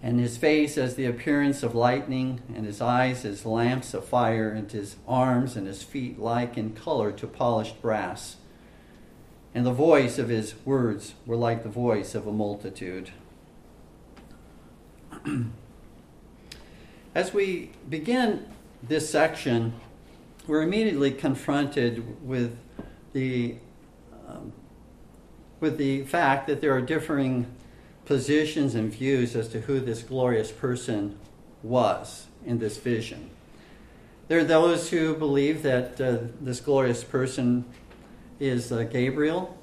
[0.02, 4.50] and his face as the appearance of lightning, and his eyes as lamps of fire,
[4.52, 8.38] and his arms and his feet like in color to polished brass.
[9.58, 13.10] And the voice of his words were like the voice of a multitude.
[17.16, 18.46] As we begin
[18.84, 19.74] this section,
[20.46, 22.56] we're immediately confronted with
[23.14, 23.56] the
[24.28, 24.54] um,
[25.60, 27.48] with the fact that there are differing
[28.06, 31.18] positions and views as to who this glorious person
[31.64, 33.32] was in this vision.
[34.28, 37.66] There are those who believe that uh, this glorious person
[38.40, 39.58] is uh, Gabriel.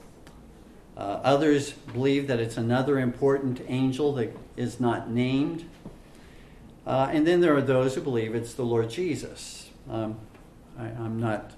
[0.97, 5.69] Uh, others believe that it's another important angel that is not named.
[6.87, 9.71] Uh, and then there are those who believe it's the Lord Jesus.
[9.91, 10.17] Um,
[10.79, 11.53] I, am not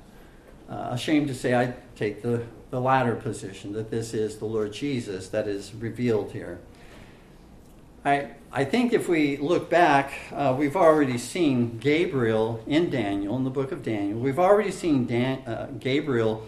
[0.71, 4.73] uh, ashamed to say I take the, the latter position, that this is the Lord
[4.73, 6.61] Jesus that is revealed here.
[8.05, 13.43] I, I think if we look back, uh, we've already seen Gabriel in Daniel, in
[13.43, 14.19] the book of Daniel.
[14.19, 16.47] We've already seen Dan, uh, Gabriel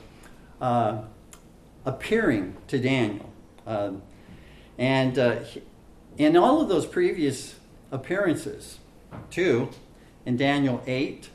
[0.60, 1.02] uh,
[1.84, 3.32] appearing to Daniel.
[3.66, 4.02] Um,
[4.76, 5.40] and uh,
[6.16, 7.56] in all of those previous
[7.90, 8.78] appearances,
[9.30, 9.70] too,
[10.26, 11.30] in Daniel 8,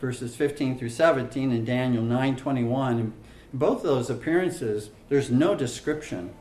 [0.00, 3.12] verses 15 through 17, and Daniel 9 21, in
[3.52, 6.34] both those appearances, there's no description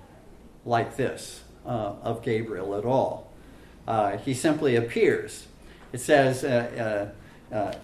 [0.66, 3.32] like this uh, of Gabriel at all.
[3.88, 5.48] Uh, he simply appears.
[5.94, 7.12] It says uh,
[7.52, 7.76] uh, uh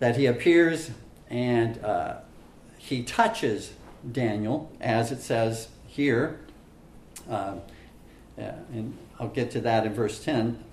[0.00, 0.90] that he appears
[1.30, 1.78] and
[2.82, 3.74] he touches
[4.10, 6.40] Daniel, as it says here.
[7.28, 10.64] and I'll get to that in verse 10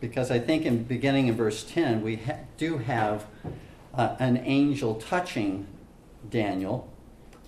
[0.00, 3.26] because I think in beginning in verse 10 we ha- do have
[3.94, 5.66] uh, an angel touching
[6.28, 6.92] Daniel,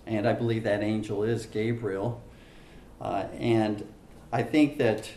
[0.06, 2.22] and I believe that angel is Gabriel.
[3.00, 3.86] Uh, and
[4.32, 5.10] I think that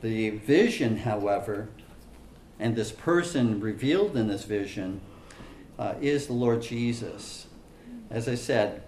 [0.00, 1.68] the vision, however,
[2.58, 5.00] and this person revealed in this vision
[5.82, 7.48] uh, is the Lord Jesus.
[8.08, 8.84] As I said,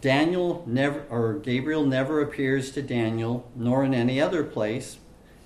[0.00, 4.98] Daniel never, or Gabriel never appears to Daniel, nor in any other place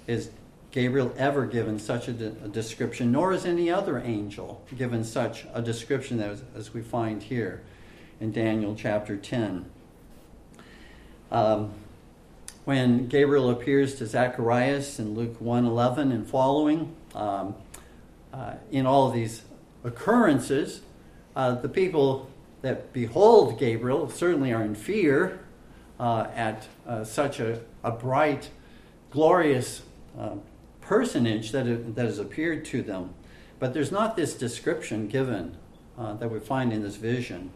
[0.07, 0.31] is
[0.73, 5.47] Gabriel ever given such a, de- a description, nor is any other angel given such
[5.55, 7.63] a description as, as we find here
[8.21, 9.65] in Daniel chapter 10.
[11.33, 11.73] Um,
[12.67, 17.55] when Gabriel appears to Zacharias in Luke 1:11 and following, um,
[18.35, 19.43] uh, in all of these
[19.83, 20.83] occurrences,
[21.41, 22.29] uh, the people
[22.61, 25.41] that behold Gabriel certainly are in fear
[25.99, 28.51] uh, at uh, such a, a, bright,
[29.11, 29.81] glorious
[30.19, 30.35] uh,
[30.83, 33.15] personage that, it, that has appeared to them.
[33.59, 35.57] But there's not this description given
[35.97, 37.53] uh, that we find in this vision.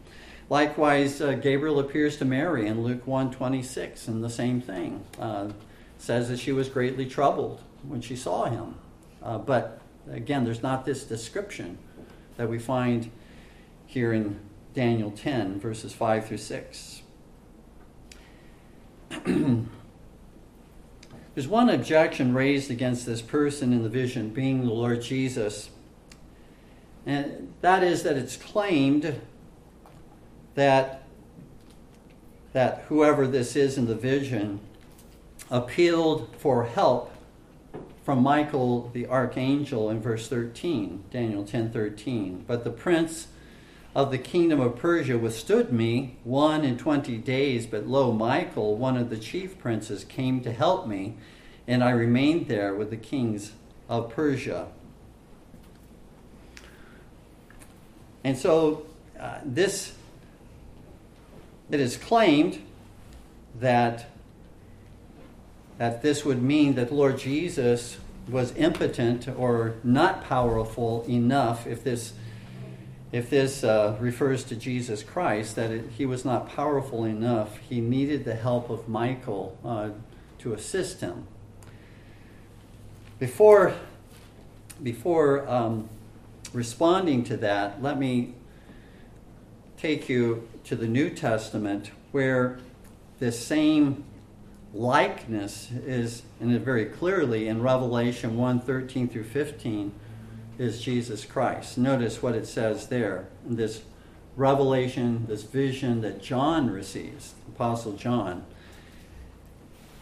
[0.49, 5.05] Likewise, uh, Gabriel appears to Mary in Luke 1:26, and the same thing
[5.99, 8.77] says that she was greatly troubled when she saw him.
[9.23, 9.81] But
[10.11, 11.77] again, there's not this description
[12.39, 13.11] that we find
[13.95, 14.39] here in
[14.75, 17.03] Daniel 10, verses 5 through 6.
[19.25, 19.69] There's
[21.47, 25.71] one objection raised against this person in the vision being the Lord Jesus,
[27.07, 29.21] and that is that it's claimed
[30.57, 31.03] that
[32.53, 34.61] that whoever this is in the vision
[35.51, 37.13] appealed for help
[38.05, 42.45] from Michael the archangel in verse 13, Daniel 10:13.
[42.47, 43.29] But the prince
[43.95, 48.97] of the kingdom of Persia withstood me one and twenty days, but lo, Michael, one
[48.97, 51.15] of the chief princes, came to help me,
[51.69, 53.53] and I remained there with the kings
[53.89, 54.69] of Persia.
[58.25, 58.87] And so
[59.21, 59.95] uh, this
[61.71, 62.63] it is claimed
[63.59, 64.11] that,
[65.79, 67.97] that this would mean that Lord Jesus
[68.29, 72.13] was impotent or not powerful enough if this
[73.15, 77.81] if this uh, refers to Jesus Christ, that it, he was not powerful enough, he
[77.81, 79.91] needed the help of Michael uh,
[80.41, 81.29] to assist him.
[83.21, 83.73] Before,
[84.83, 85.89] before um,
[86.53, 88.35] responding to that, let me
[89.77, 92.59] take you to the New Testament where
[93.21, 94.03] this same
[94.73, 99.93] likeness is, and very clearly in Revelation 1 13 through 15,
[100.59, 101.79] is Jesus Christ.
[101.79, 103.83] Notice what it says there this
[104.37, 108.45] revelation, this vision that John receives, Apostle John.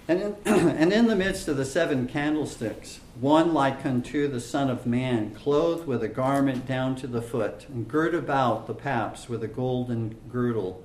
[0.08, 4.68] And in, and in the midst of the seven candlesticks, one like unto the Son
[4.70, 9.28] of Man, clothed with a garment down to the foot, and girt about the paps
[9.28, 10.82] with a golden girdle.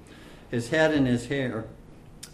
[0.51, 1.65] His head and his hair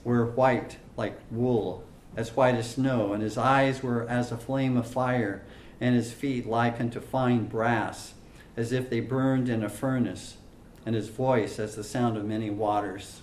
[0.03, 1.83] were white like wool,
[2.15, 5.43] as white as snow, and his eyes were as a flame of fire,
[5.83, 8.13] and his feet like unto fine brass,
[8.55, 10.37] as if they burned in a furnace,
[10.85, 13.19] and his voice as the sound of many waters.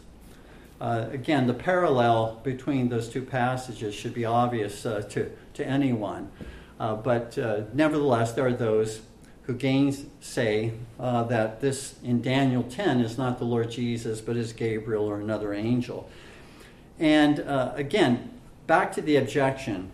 [0.79, 6.31] Uh, again, the parallel between those two passages should be obvious uh, to, to anyone.
[6.79, 9.01] Uh, but uh, nevertheless, there are those
[9.45, 14.53] who gainsay uh, that this in Daniel 10 is not the Lord Jesus, but is
[14.53, 16.11] Gabriel or another angel.
[16.99, 19.91] And uh, again, back to the objection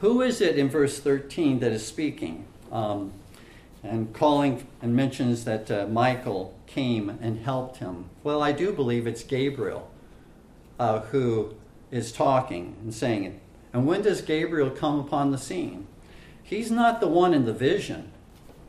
[0.00, 2.46] who is it in verse 13 that is speaking?
[2.70, 3.12] Um,
[3.82, 8.10] and calling and mentions that Michael came and helped him.
[8.24, 9.88] Well, I do believe it's Gabriel
[10.78, 11.54] uh, who
[11.90, 13.40] is talking and saying it.
[13.72, 15.86] And when does Gabriel come upon the scene?
[16.42, 18.12] He's not the one in the vision,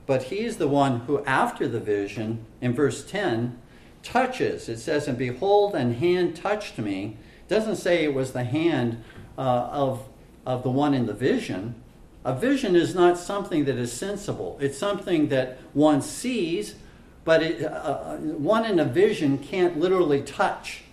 [0.05, 3.59] but he's the one who, after the vision, in verse 10,
[4.03, 4.67] touches.
[4.67, 7.17] It says, And behold, an hand touched me.
[7.45, 9.03] It doesn't say it was the hand
[9.37, 10.07] uh, of,
[10.47, 11.75] of the one in the vision.
[12.23, 16.75] A vision is not something that is sensible, it's something that one sees,
[17.23, 20.83] but it, uh, uh one in a vision can't literally touch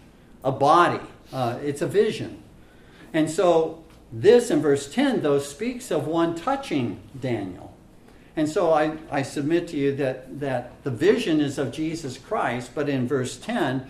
[0.42, 1.00] a body,
[1.32, 2.42] uh, it's a vision.
[3.12, 7.72] And so, this in verse 10, though, speaks of one touching Daniel.
[8.36, 12.72] And so I, I submit to you that, that the vision is of Jesus Christ,
[12.74, 13.86] but in verse 10,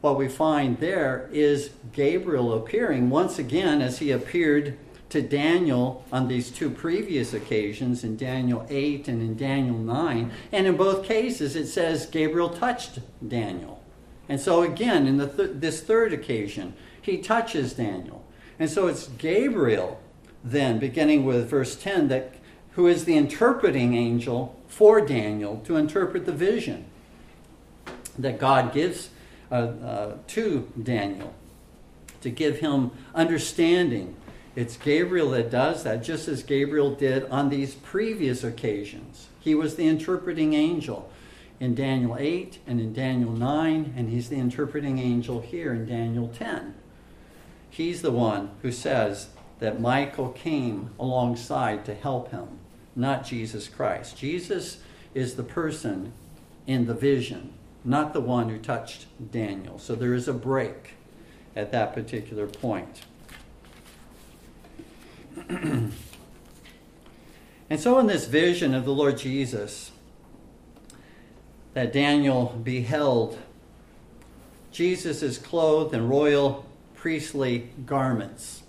[0.00, 4.78] what we find there is Gabriel appearing once again as he appeared
[5.10, 10.32] to Daniel on these two previous occasions in Daniel 8 and in Daniel 9.
[10.52, 13.82] And in both cases, it says Gabriel touched Daniel.
[14.28, 18.24] And so, again, in th- this third occasion, he touches Daniel.
[18.58, 20.00] And so it's Gabriel,
[20.44, 22.34] then, beginning with verse 10, that,
[22.72, 26.84] who is the interpreting angel for Daniel to interpret the vision
[28.18, 29.10] that God gives
[29.50, 31.34] uh, uh, to Daniel,
[32.20, 34.14] to give him understanding.
[34.56, 39.28] It's Gabriel that does that, just as Gabriel did on these previous occasions.
[39.38, 41.10] He was the interpreting angel
[41.60, 46.28] in Daniel 8 and in Daniel 9, and he's the interpreting angel here in Daniel
[46.28, 46.74] 10.
[47.68, 49.28] He's the one who says
[49.60, 52.48] that Michael came alongside to help him,
[52.96, 54.16] not Jesus Christ.
[54.16, 54.78] Jesus
[55.14, 56.12] is the person
[56.66, 57.52] in the vision,
[57.84, 59.78] not the one who touched Daniel.
[59.78, 60.94] So there is a break
[61.54, 63.02] at that particular point.
[67.70, 69.90] and so, in this vision of the Lord Jesus,
[71.74, 73.36] that Daniel beheld,
[74.70, 78.62] Jesus is clothed in royal priestly garments.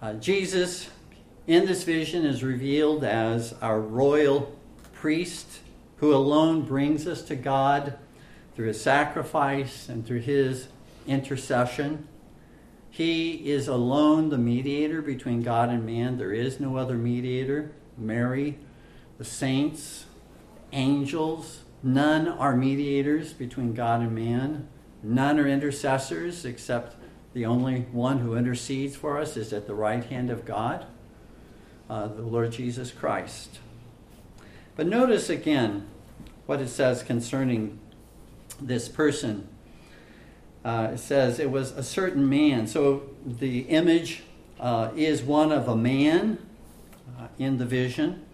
[0.00, 0.88] Uh, Jesus,
[1.46, 4.56] in this vision, is revealed as our royal
[4.94, 5.60] priest
[5.96, 7.98] who alone brings us to God
[8.56, 10.68] through his sacrifice and through his
[11.06, 12.08] intercession.
[12.98, 16.18] He is alone the mediator between God and man.
[16.18, 17.70] There is no other mediator.
[17.96, 18.58] Mary,
[19.18, 20.06] the saints,
[20.72, 21.60] angels.
[21.80, 24.66] None are mediators between God and man.
[25.00, 26.96] None are intercessors, except
[27.34, 30.84] the only one who intercedes for us is at the right hand of God,
[31.88, 33.60] uh, the Lord Jesus Christ.
[34.74, 35.86] But notice again
[36.46, 37.78] what it says concerning
[38.60, 39.46] this person.
[40.64, 42.66] Uh, it says it was a certain man.
[42.66, 44.22] So the image
[44.60, 46.38] uh, is one of a man
[47.18, 48.24] uh, in the vision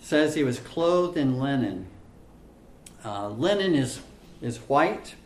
[0.00, 1.86] says he was clothed in linen.
[3.04, 4.00] Uh, linen is,
[4.40, 5.16] is white,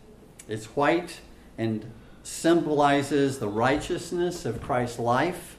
[0.48, 1.20] it's white
[1.58, 1.90] and
[2.22, 5.58] symbolizes the righteousness of Christ's life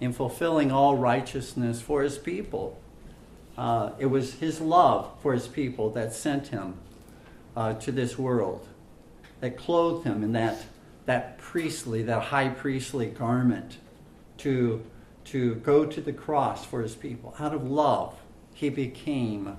[0.00, 2.80] in fulfilling all righteousness for his people.
[3.56, 6.74] Uh, it was his love for his people that sent him
[7.56, 8.66] uh, to this world,
[9.40, 10.64] that clothed him in that,
[11.06, 13.78] that priestly, that high priestly garment
[14.38, 14.84] to,
[15.24, 18.14] to go to the cross for his people out of love
[18.56, 19.58] he became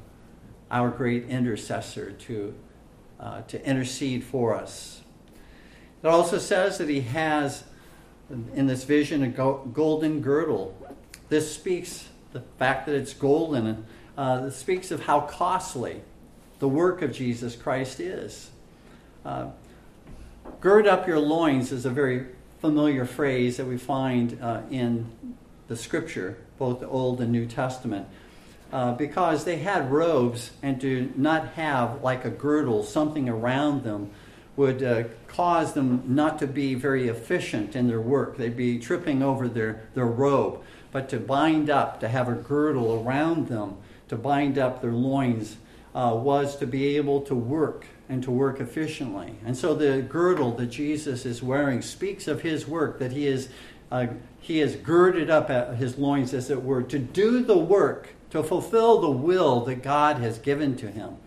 [0.72, 2.56] our great intercessor to,
[3.20, 5.02] uh, to intercede for us.
[6.02, 7.64] It also says that he has,
[8.30, 10.76] in this vision, a golden girdle.
[11.30, 13.86] This speaks, the fact that it's golden,
[14.18, 16.02] uh, this speaks of how costly
[16.58, 18.50] the work of Jesus Christ is.
[19.24, 19.52] Uh,
[20.62, 22.26] gird up your loins is a very
[22.62, 25.08] familiar phrase that we find uh, in
[25.68, 28.08] the scripture, both the Old and New Testament.
[28.72, 34.10] uh, because they had robes and to not have like a girdle, something around them,
[34.56, 38.38] would uh, cause them not to be very efficient in their work.
[38.38, 40.62] They'd be tripping over their, their robe.
[40.92, 43.78] But to bind up, to have a girdle around them,
[44.10, 45.58] to bind up their loins,
[45.96, 49.36] uh, was to be able to work and to work efficiently.
[49.46, 53.50] And so the girdle that Jesus is wearing speaks of his work, that he is,
[53.92, 54.08] uh,
[54.40, 58.44] he is girded up at his loins, as it were, to do the work, to
[58.44, 61.18] fulfill the will that God has given to him.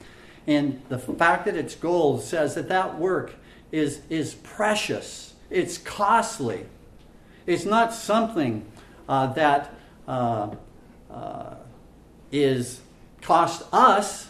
[0.47, 3.35] And the fact that it's gold says that that work
[3.73, 6.67] is, is precious, it's costly.
[7.47, 8.65] It's not something
[9.09, 9.75] uh, that
[10.07, 10.51] uh,
[11.11, 11.55] uh,
[12.31, 12.81] is
[13.23, 14.30] cost us,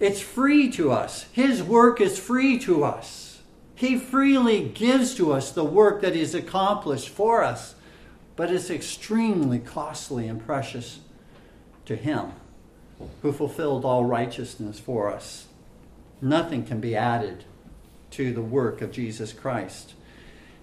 [0.00, 1.24] it's free to us.
[1.32, 3.40] His work is free to us.
[3.74, 7.74] He freely gives to us the work that He's accomplished for us,
[8.36, 11.00] but it's extremely costly and precious
[11.86, 12.32] to Him
[13.22, 15.46] who fulfilled all righteousness for us.
[16.20, 17.44] Nothing can be added
[18.12, 19.94] to the work of Jesus Christ.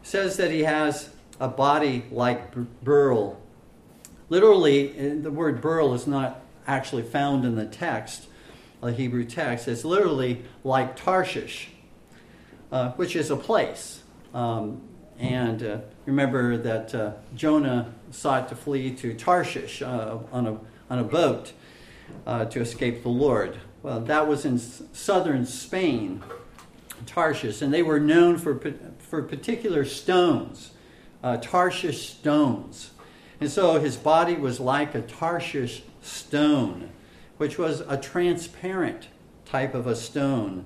[0.02, 1.10] It says that he has
[1.40, 3.42] a body like beryl.
[4.30, 8.28] Literally, uh, the word beryl is not actually found in the text,
[8.86, 9.68] the Hebrew text.
[9.68, 11.70] It's literally like Tarshish,
[12.72, 14.04] uh, which is a place.
[14.34, 14.82] Um,
[15.18, 20.60] and uh, remember that uh, Jonah sought to flee to Tarshish uh, on, a,
[20.90, 21.54] on a boat
[22.28, 23.58] uh, to escape the Lord.
[23.82, 26.24] Well, that was in southern Spain,
[27.06, 28.60] Tarshish, and they were known for,
[29.00, 30.72] for particular stones,
[31.24, 32.92] uh, Tarshish stones.
[33.40, 36.92] And so his body was like a Tarshish stone,
[37.38, 39.08] which was a transparent
[39.46, 40.66] type of a stone.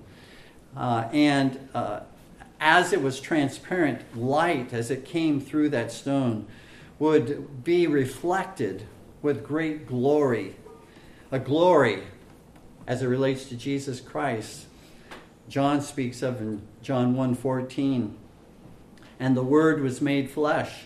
[0.75, 2.01] Uh, and uh,
[2.59, 6.45] as it was transparent, light, as it came through that stone,
[6.99, 8.85] would be reflected
[9.21, 10.55] with great glory
[11.31, 12.03] a glory
[12.87, 14.65] as it relates to Jesus Christ.
[15.47, 18.15] John speaks of in John 1:14,
[19.19, 20.85] and the word was made flesh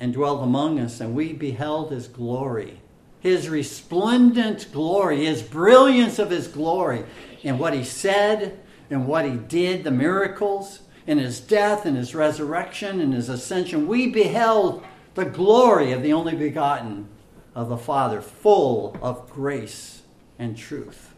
[0.00, 2.80] and dwelt among us, and we beheld his glory.
[3.24, 7.04] His resplendent glory, his brilliance of his glory,
[7.42, 8.60] in what he said
[8.90, 13.88] and what he did, the miracles, in his death and his resurrection and his ascension.
[13.88, 17.08] We beheld the glory of the only begotten
[17.54, 20.02] of the Father, full of grace
[20.38, 21.14] and truth.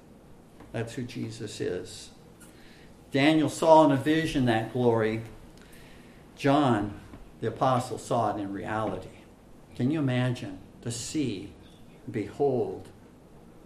[0.71, 2.11] That's who Jesus is.
[3.11, 5.23] Daniel saw in a vision that glory.
[6.37, 7.01] John,
[7.41, 9.09] the apostle, saw it in reality.
[9.75, 11.53] Can you imagine to see,
[12.11, 12.89] behold,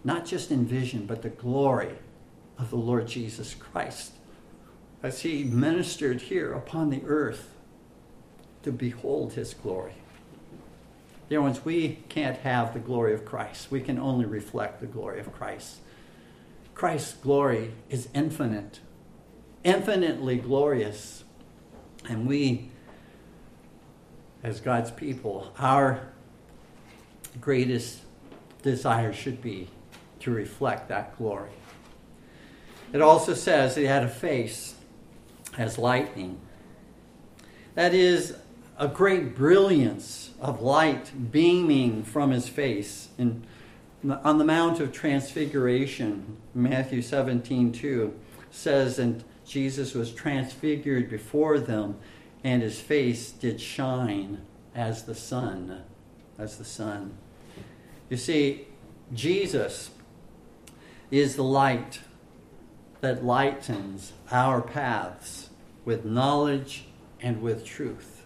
[0.03, 1.95] not just in vision, but the glory
[2.57, 4.13] of the Lord Jesus Christ
[5.03, 7.55] as he ministered here upon the earth
[8.63, 9.95] to behold his glory?
[11.29, 13.71] Dear ones, we can't have the glory of Christ.
[13.71, 15.77] We can only reflect the glory of Christ.
[16.73, 18.79] Christ's glory is infinite,
[19.63, 21.23] infinitely glorious.
[22.09, 22.69] And we,
[24.43, 26.11] as God's people, our
[27.39, 28.01] greatest
[28.61, 29.67] desire should be
[30.19, 31.49] to reflect that glory.
[32.93, 34.75] It also says he had a face
[35.57, 36.39] as lightning.
[37.75, 38.35] That is
[38.77, 43.09] a great brilliance of light beaming from his face.
[43.17, 43.45] And
[44.23, 48.13] on the Mount of Transfiguration, Matthew 17 2
[48.49, 51.97] says, And Jesus was transfigured before them,
[52.43, 54.41] and his face did shine
[54.75, 55.83] as the sun.
[56.37, 57.17] As the sun.
[58.11, 58.67] You see,
[59.13, 59.89] Jesus
[61.11, 62.01] is the light
[62.99, 65.49] that lightens our paths
[65.85, 66.87] with knowledge
[67.21, 68.25] and with truth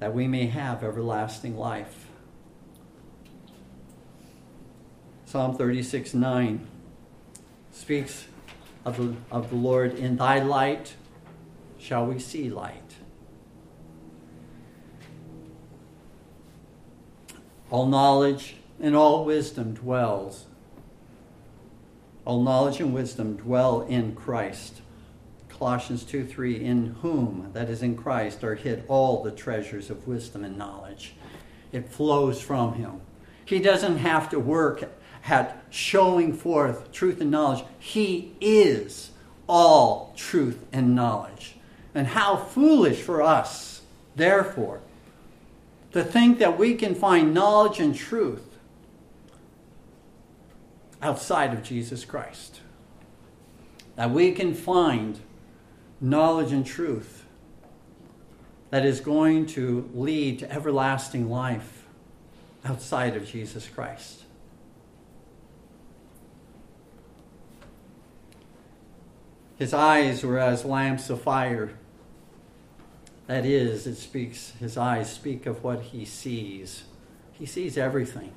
[0.00, 2.08] that we may have everlasting life.
[5.26, 6.66] Psalm 36 9
[7.70, 8.26] speaks
[8.84, 10.94] of the, of the Lord, in thy light
[11.78, 12.96] shall we see light.
[17.70, 20.46] All knowledge and all wisdom dwells.
[22.24, 24.80] All knowledge and wisdom dwell in Christ.
[25.48, 30.06] Colossians 2 3, in whom, that is in Christ, are hid all the treasures of
[30.06, 31.14] wisdom and knowledge.
[31.72, 33.00] It flows from him.
[33.44, 34.90] He doesn't have to work
[35.26, 37.64] at showing forth truth and knowledge.
[37.78, 39.10] He is
[39.48, 41.56] all truth and knowledge.
[41.94, 43.82] And how foolish for us,
[44.16, 44.80] therefore,
[45.94, 48.58] to think that we can find knowledge and truth
[51.00, 52.60] outside of Jesus Christ.
[53.94, 55.20] That we can find
[56.00, 57.24] knowledge and truth
[58.70, 61.86] that is going to lead to everlasting life
[62.64, 64.24] outside of Jesus Christ.
[69.60, 71.74] His eyes were as lamps of fire.
[73.26, 76.84] That is, it speaks, his eyes speak of what he sees.
[77.32, 78.32] He sees everything.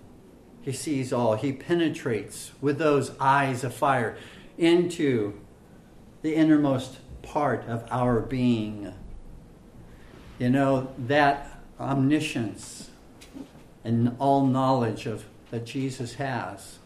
[0.62, 1.36] He sees all.
[1.36, 4.18] He penetrates with those eyes of fire
[4.58, 5.40] into
[6.22, 8.94] the innermost part of our being.
[10.40, 12.90] You know, that omniscience
[13.84, 16.80] and all knowledge of that Jesus has.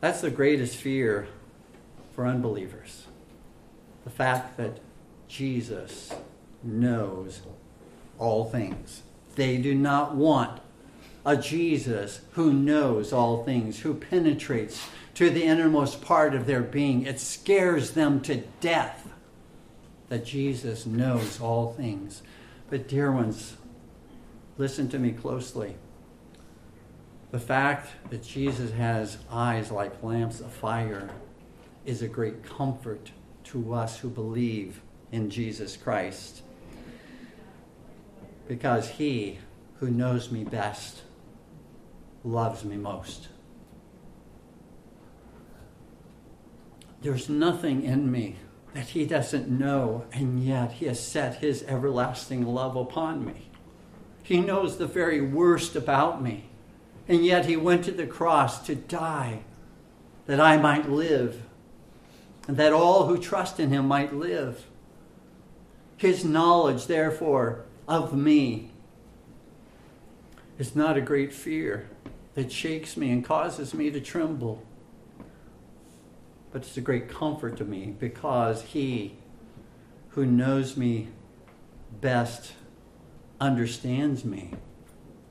[0.00, 1.28] That's the greatest fear
[2.14, 3.06] for unbelievers.
[4.04, 4.78] The fact that
[5.28, 6.12] Jesus
[6.62, 7.42] knows
[8.18, 9.02] all things.
[9.36, 10.60] They do not want
[11.24, 17.04] a Jesus who knows all things, who penetrates to the innermost part of their being.
[17.04, 19.08] It scares them to death
[20.08, 22.22] that Jesus knows all things.
[22.70, 23.56] But, dear ones,
[24.56, 25.76] listen to me closely.
[27.30, 31.10] The fact that Jesus has eyes like lamps of fire
[31.84, 33.12] is a great comfort
[33.44, 34.80] to us who believe
[35.12, 36.42] in Jesus Christ.
[38.46, 39.38] Because he
[39.80, 41.02] who knows me best
[42.24, 43.28] loves me most.
[47.00, 48.36] There's nothing in me
[48.74, 53.48] that he doesn't know, and yet he has set his everlasting love upon me.
[54.22, 56.50] He knows the very worst about me,
[57.06, 59.40] and yet he went to the cross to die
[60.26, 61.42] that I might live,
[62.46, 64.66] and that all who trust in him might live.
[65.98, 68.70] His knowledge, therefore, of me
[70.56, 71.88] is not a great fear
[72.34, 74.62] that shakes me and causes me to tremble.
[76.52, 79.16] But it's a great comfort to me because He
[80.10, 81.08] who knows me
[82.00, 82.52] best
[83.40, 84.52] understands me,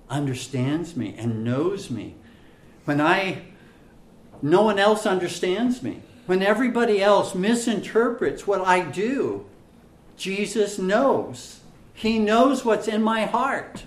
[0.09, 2.15] understands me, and knows me.
[2.83, 3.43] When I,
[4.41, 9.45] no one else understands me, when everybody else misinterprets what I do,
[10.17, 11.61] Jesus knows.
[11.93, 13.85] He knows what's in my heart.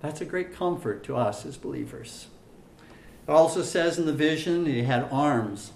[0.00, 2.28] That's a great comfort to us as believers.
[3.26, 5.72] It also says in the vision he had arms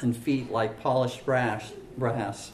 [0.00, 1.72] and feet like polished brass.
[1.98, 2.52] brass.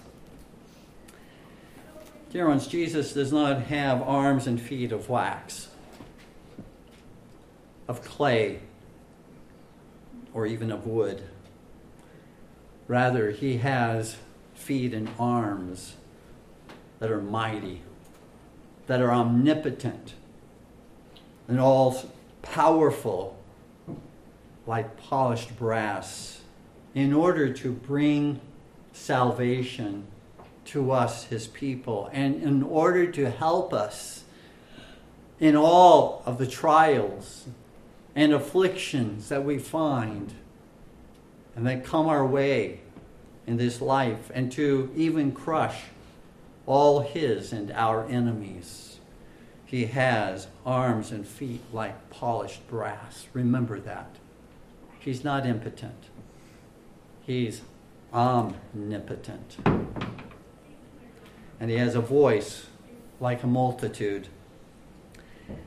[2.31, 5.69] Dear ones, Jesus does not have arms and feet of wax,
[7.87, 8.61] of clay,
[10.35, 11.23] or even of wood.
[12.89, 14.17] Rather, he has
[14.67, 15.95] feet and arms
[16.99, 17.83] that are mighty,
[18.89, 20.15] that are omnipotent,
[21.47, 21.97] and all
[22.43, 23.39] powerful
[24.67, 26.41] like polished brass
[26.97, 28.41] in order to bring
[28.93, 30.05] salvation
[30.65, 34.25] to us, his people, and in order to help us
[35.39, 37.47] in all of the trials
[38.17, 40.35] and afflictions that we find
[41.55, 42.81] and that come our way
[43.47, 45.85] in this life, and to even crush
[46.67, 48.99] all his and our enemies.
[49.65, 53.27] He has arms and feet like polished brass.
[53.33, 54.17] Remember that.
[54.99, 56.05] He's not impotent,
[57.23, 57.63] he's
[58.13, 59.59] omnipotent.
[61.59, 62.67] And he has a voice
[63.21, 64.29] like a multitude.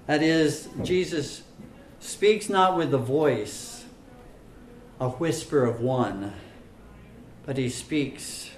[0.08, 1.44] That is, Jesus
[2.00, 3.86] speaks not with the voice,
[5.00, 6.34] a whisper of one,
[7.50, 8.52] but he speaks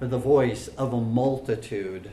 [0.00, 2.10] with the voice of a multitude,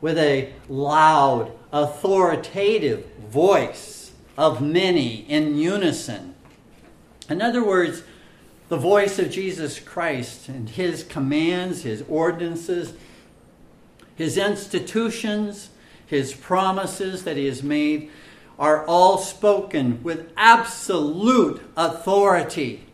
[0.00, 6.34] with a loud, authoritative voice of many in unison.
[7.28, 8.02] In other words,
[8.70, 12.94] the voice of Jesus Christ and his commands, his ordinances,
[14.14, 15.68] his institutions,
[16.06, 18.08] his promises that he has made
[18.58, 22.85] are all spoken with absolute authority.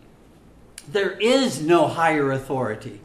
[0.89, 3.01] There is no higher authority.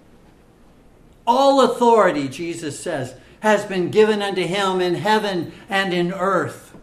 [1.25, 6.75] All authority, Jesus says, has been given unto him in heaven and in earth.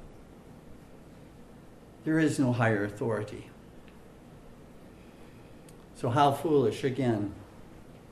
[2.05, 3.51] There is no higher authority.
[5.97, 7.33] So, how foolish, again,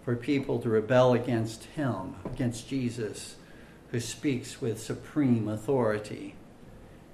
[0.05, 3.37] for people to rebel against him, against Jesus,
[3.91, 6.35] who speaks with supreme authority,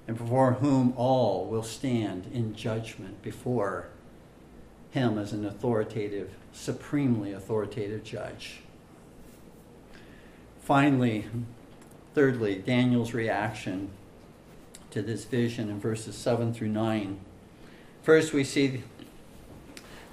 [0.07, 3.89] and before whom all will stand in judgment before
[4.91, 8.59] him as an authoritative, supremely authoritative judge.
[10.61, 11.25] Finally,
[12.13, 13.89] thirdly, Daniel's reaction
[14.91, 17.19] to this vision in verses 7 through 9.
[18.03, 18.83] First, we see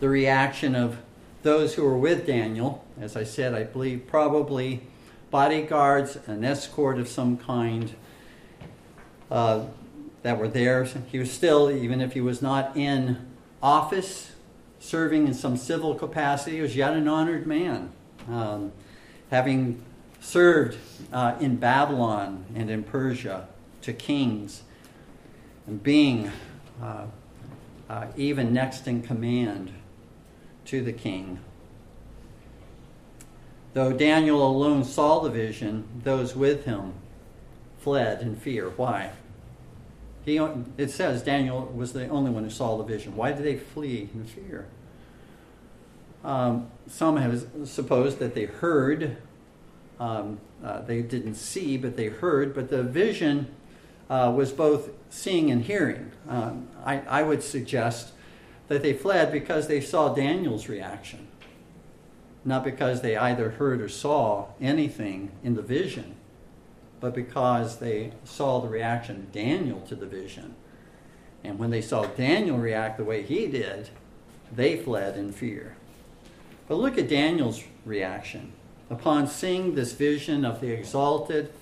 [0.00, 0.98] the reaction of
[1.42, 2.84] those who were with Daniel.
[3.00, 4.82] As I said, I believe probably
[5.30, 7.94] bodyguards, an escort of some kind.
[9.30, 9.66] uh,
[10.22, 10.84] that were there.
[10.84, 13.24] He was still, even if he was not in
[13.62, 14.32] office,
[14.87, 17.91] serving in some civil capacity, was yet an honored man.
[18.28, 18.72] Um,
[19.30, 19.82] having
[20.20, 20.78] served
[21.12, 23.49] uh, in Babylon and in Persia
[23.82, 24.62] to kings,
[25.66, 26.30] and being
[26.82, 27.07] uh,
[27.89, 29.72] uh, even next in command
[30.66, 31.39] to the king.
[33.74, 36.95] Though Daniel alone saw the vision, those with him
[37.78, 38.70] fled in fear.
[38.70, 39.11] Why?
[40.24, 40.39] He,
[40.76, 43.14] it says Daniel was the only one who saw the vision.
[43.14, 44.66] Why did they flee in fear?
[46.26, 49.16] Um, some have supposed that they heard.
[50.00, 52.52] Um, uh, they didn't see, but they heard.
[52.52, 53.46] But the vision
[54.10, 56.10] uh, was both seeing and hearing.
[56.28, 58.12] Um, I, I would suggest
[58.66, 61.28] that they fled because they saw Daniel's reaction,
[62.44, 66.16] not because they either heard or saw anything in the vision,
[66.98, 70.56] but because they saw the reaction of Daniel to the vision.
[71.44, 73.90] And when they saw Daniel react the way he did,
[74.52, 75.76] they fled in fear.
[76.68, 78.52] But look at Daniel's reaction.
[78.90, 81.52] Upon seeing this vision of the exalted,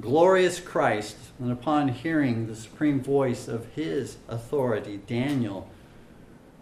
[0.00, 5.68] glorious Christ, and upon hearing the supreme voice of his authority, Daniel,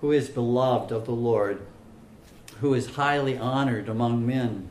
[0.00, 1.60] who is beloved of the Lord,
[2.60, 4.68] who is highly honored among men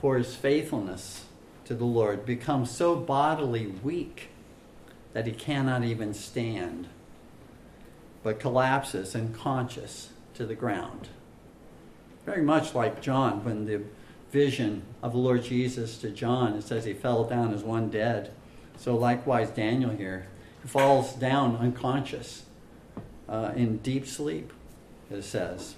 [0.00, 1.26] for his faithfulness
[1.64, 4.28] to the Lord, becomes so bodily weak
[5.12, 6.88] that he cannot even stand,
[8.22, 11.08] but collapses unconscious to the ground.
[12.24, 13.82] Very much like John when the
[14.30, 16.54] vision of the Lord Jesus to John.
[16.54, 18.32] It says he fell down as one dead.
[18.76, 20.26] So, likewise, Daniel here
[20.62, 22.44] he falls down unconscious
[23.28, 24.52] uh, in deep sleep,
[25.10, 25.74] it says.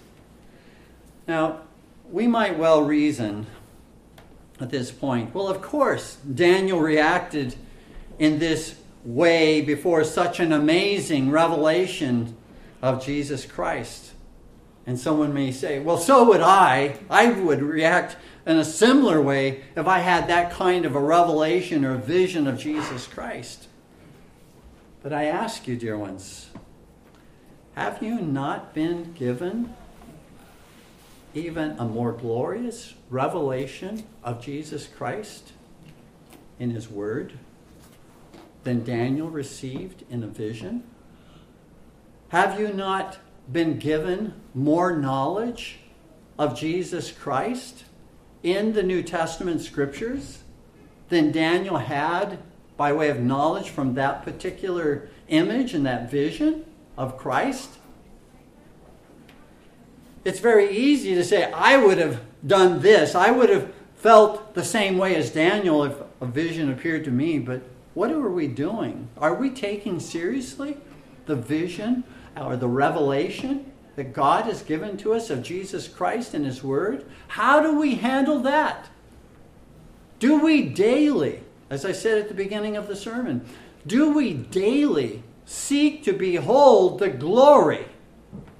[1.27, 1.63] Now,
[2.11, 3.47] we might well reason
[4.61, 7.57] at this point well, of course, Daniel reacted
[8.19, 12.37] in this way before such an amazing revelation
[12.81, 14.14] of Jesus Christ.
[14.87, 16.99] And someone may say, well, so would I.
[17.09, 18.17] I would react
[18.47, 22.59] in a similar way if I had that kind of a revelation or vision of
[22.59, 23.69] Jesus Christ.
[25.03, 26.51] But I ask you, dear ones,
[27.75, 29.75] have you not been given
[31.35, 35.53] even a more glorious revelation of Jesus Christ
[36.59, 37.35] in His Word
[38.63, 40.85] than Daniel received in a vision?
[42.29, 43.19] Have you not
[43.53, 45.79] been given more knowledge
[46.39, 47.85] of Jesus Christ
[48.43, 50.43] in the New Testament scriptures
[51.09, 52.39] than Daniel had
[52.77, 56.65] by way of knowledge from that particular image and that vision
[56.97, 57.71] of Christ?
[60.25, 63.15] It's very easy to say, I would have done this.
[63.15, 67.39] I would have felt the same way as Daniel if a vision appeared to me,
[67.39, 67.63] but
[67.95, 69.09] what are we doing?
[69.19, 70.79] Are we taking seriously
[71.27, 72.05] the vision
[72.37, 77.05] or the revelation that God has given to us of Jesus Christ and His Word?
[77.29, 78.89] How do we handle that?
[80.19, 83.47] Do we daily, as I said at the beginning of the sermon,
[83.87, 87.87] do we daily seek to behold the glory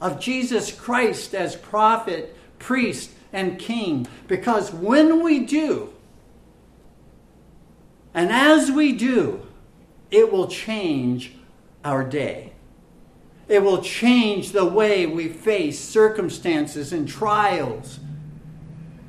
[0.01, 4.07] of Jesus Christ as prophet, priest, and king?
[4.29, 5.93] Because when we do,
[8.13, 9.47] and as we do,
[10.11, 11.33] it will change
[11.85, 12.54] our day.
[13.49, 18.01] It will change the way we face circumstances and trials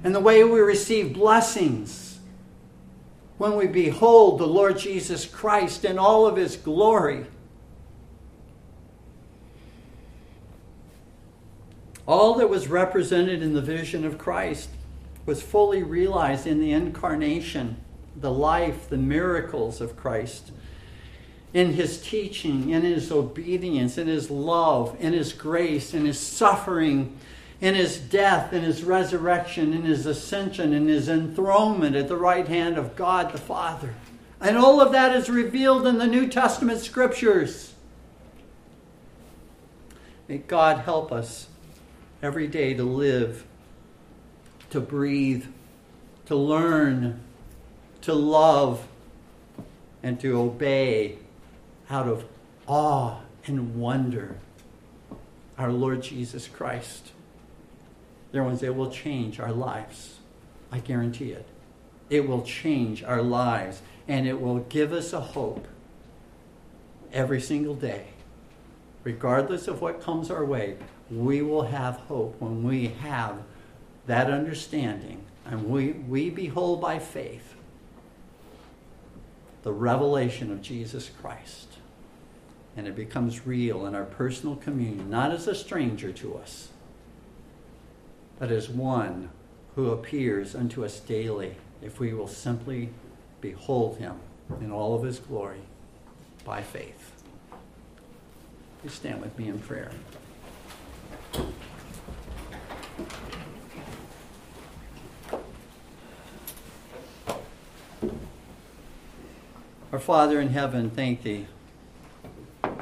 [0.03, 2.19] and the way we receive blessings
[3.37, 7.25] when we behold the Lord Jesus Christ in all of his glory.
[12.07, 14.69] All that was represented in the vision of Christ
[15.25, 17.77] was fully realized in the incarnation,
[18.15, 20.51] the life, the miracles of Christ
[21.55, 27.17] in his teaching, in his obedience, in his love, in his grace, in his suffering,
[27.61, 32.49] in his death, in his resurrection, in his ascension, in his enthronement at the right
[32.49, 33.95] hand of God the Father.
[34.41, 37.73] And all of that is revealed in the New Testament scriptures.
[40.27, 41.47] May God help us
[42.21, 43.45] every day to live,
[44.71, 45.45] to breathe,
[46.25, 47.21] to learn,
[48.01, 48.85] to love,
[50.03, 51.19] and to obey
[51.89, 52.25] out of
[52.67, 54.37] awe and wonder
[55.57, 57.11] our Lord Jesus Christ.
[58.31, 60.17] There ones it will change our lives.
[60.71, 61.45] I guarantee it.
[62.09, 65.67] It will change our lives and it will give us a hope
[67.13, 68.07] every single day.
[69.03, 70.77] Regardless of what comes our way,
[71.09, 73.37] we will have hope when we have
[74.07, 77.53] that understanding and we, we behold by faith
[79.63, 81.74] the revelation of Jesus Christ.
[82.77, 86.69] And it becomes real in our personal communion, not as a stranger to us,
[88.37, 89.29] but as one
[89.75, 92.89] who appears unto us daily if we will simply
[93.41, 94.15] behold him
[94.59, 95.61] in all of his glory
[96.43, 97.11] by faith.
[98.81, 99.91] Please stand with me in prayer.
[109.91, 111.47] Our Father in heaven, thank thee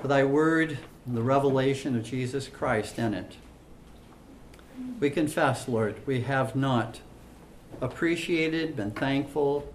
[0.04, 3.38] for thy word and the revelation of Jesus Christ in it.
[4.99, 6.99] We confess, Lord, we have not
[7.80, 9.74] appreciated, been thankful,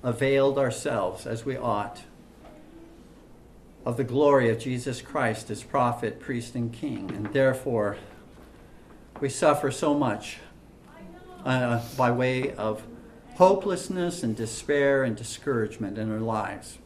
[0.00, 2.02] availed ourselves as we ought
[3.84, 7.10] of the glory of Jesus Christ as prophet, priest, and king.
[7.10, 7.96] And therefore,
[9.20, 10.38] we suffer so much
[11.44, 12.84] uh, by way of
[13.34, 16.78] hopelessness and despair and discouragement in our lives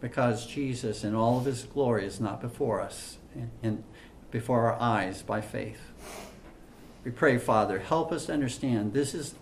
[0.00, 3.18] because Jesus, in all of his glory, is not before us
[3.62, 3.82] and
[4.30, 5.80] before our eyes by faith.
[7.04, 9.34] We pray, Father, help us understand this is,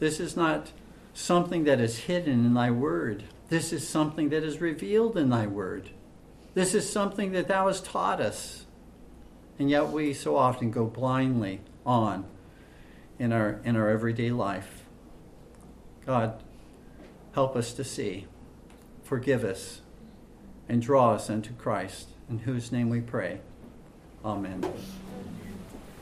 [0.00, 0.72] this is not
[1.14, 3.24] something that is hidden in thy word.
[3.48, 5.90] This is something that is revealed in thy word.
[6.54, 8.66] This is something that thou hast taught us.
[9.58, 12.24] And yet we so often go blindly on
[13.18, 14.84] in our, in our everyday life.
[16.04, 16.42] God,
[17.34, 18.26] help us to see.
[19.04, 19.81] Forgive us
[20.72, 23.40] and draw us unto Christ, in whose name we pray.
[24.24, 24.64] Amen.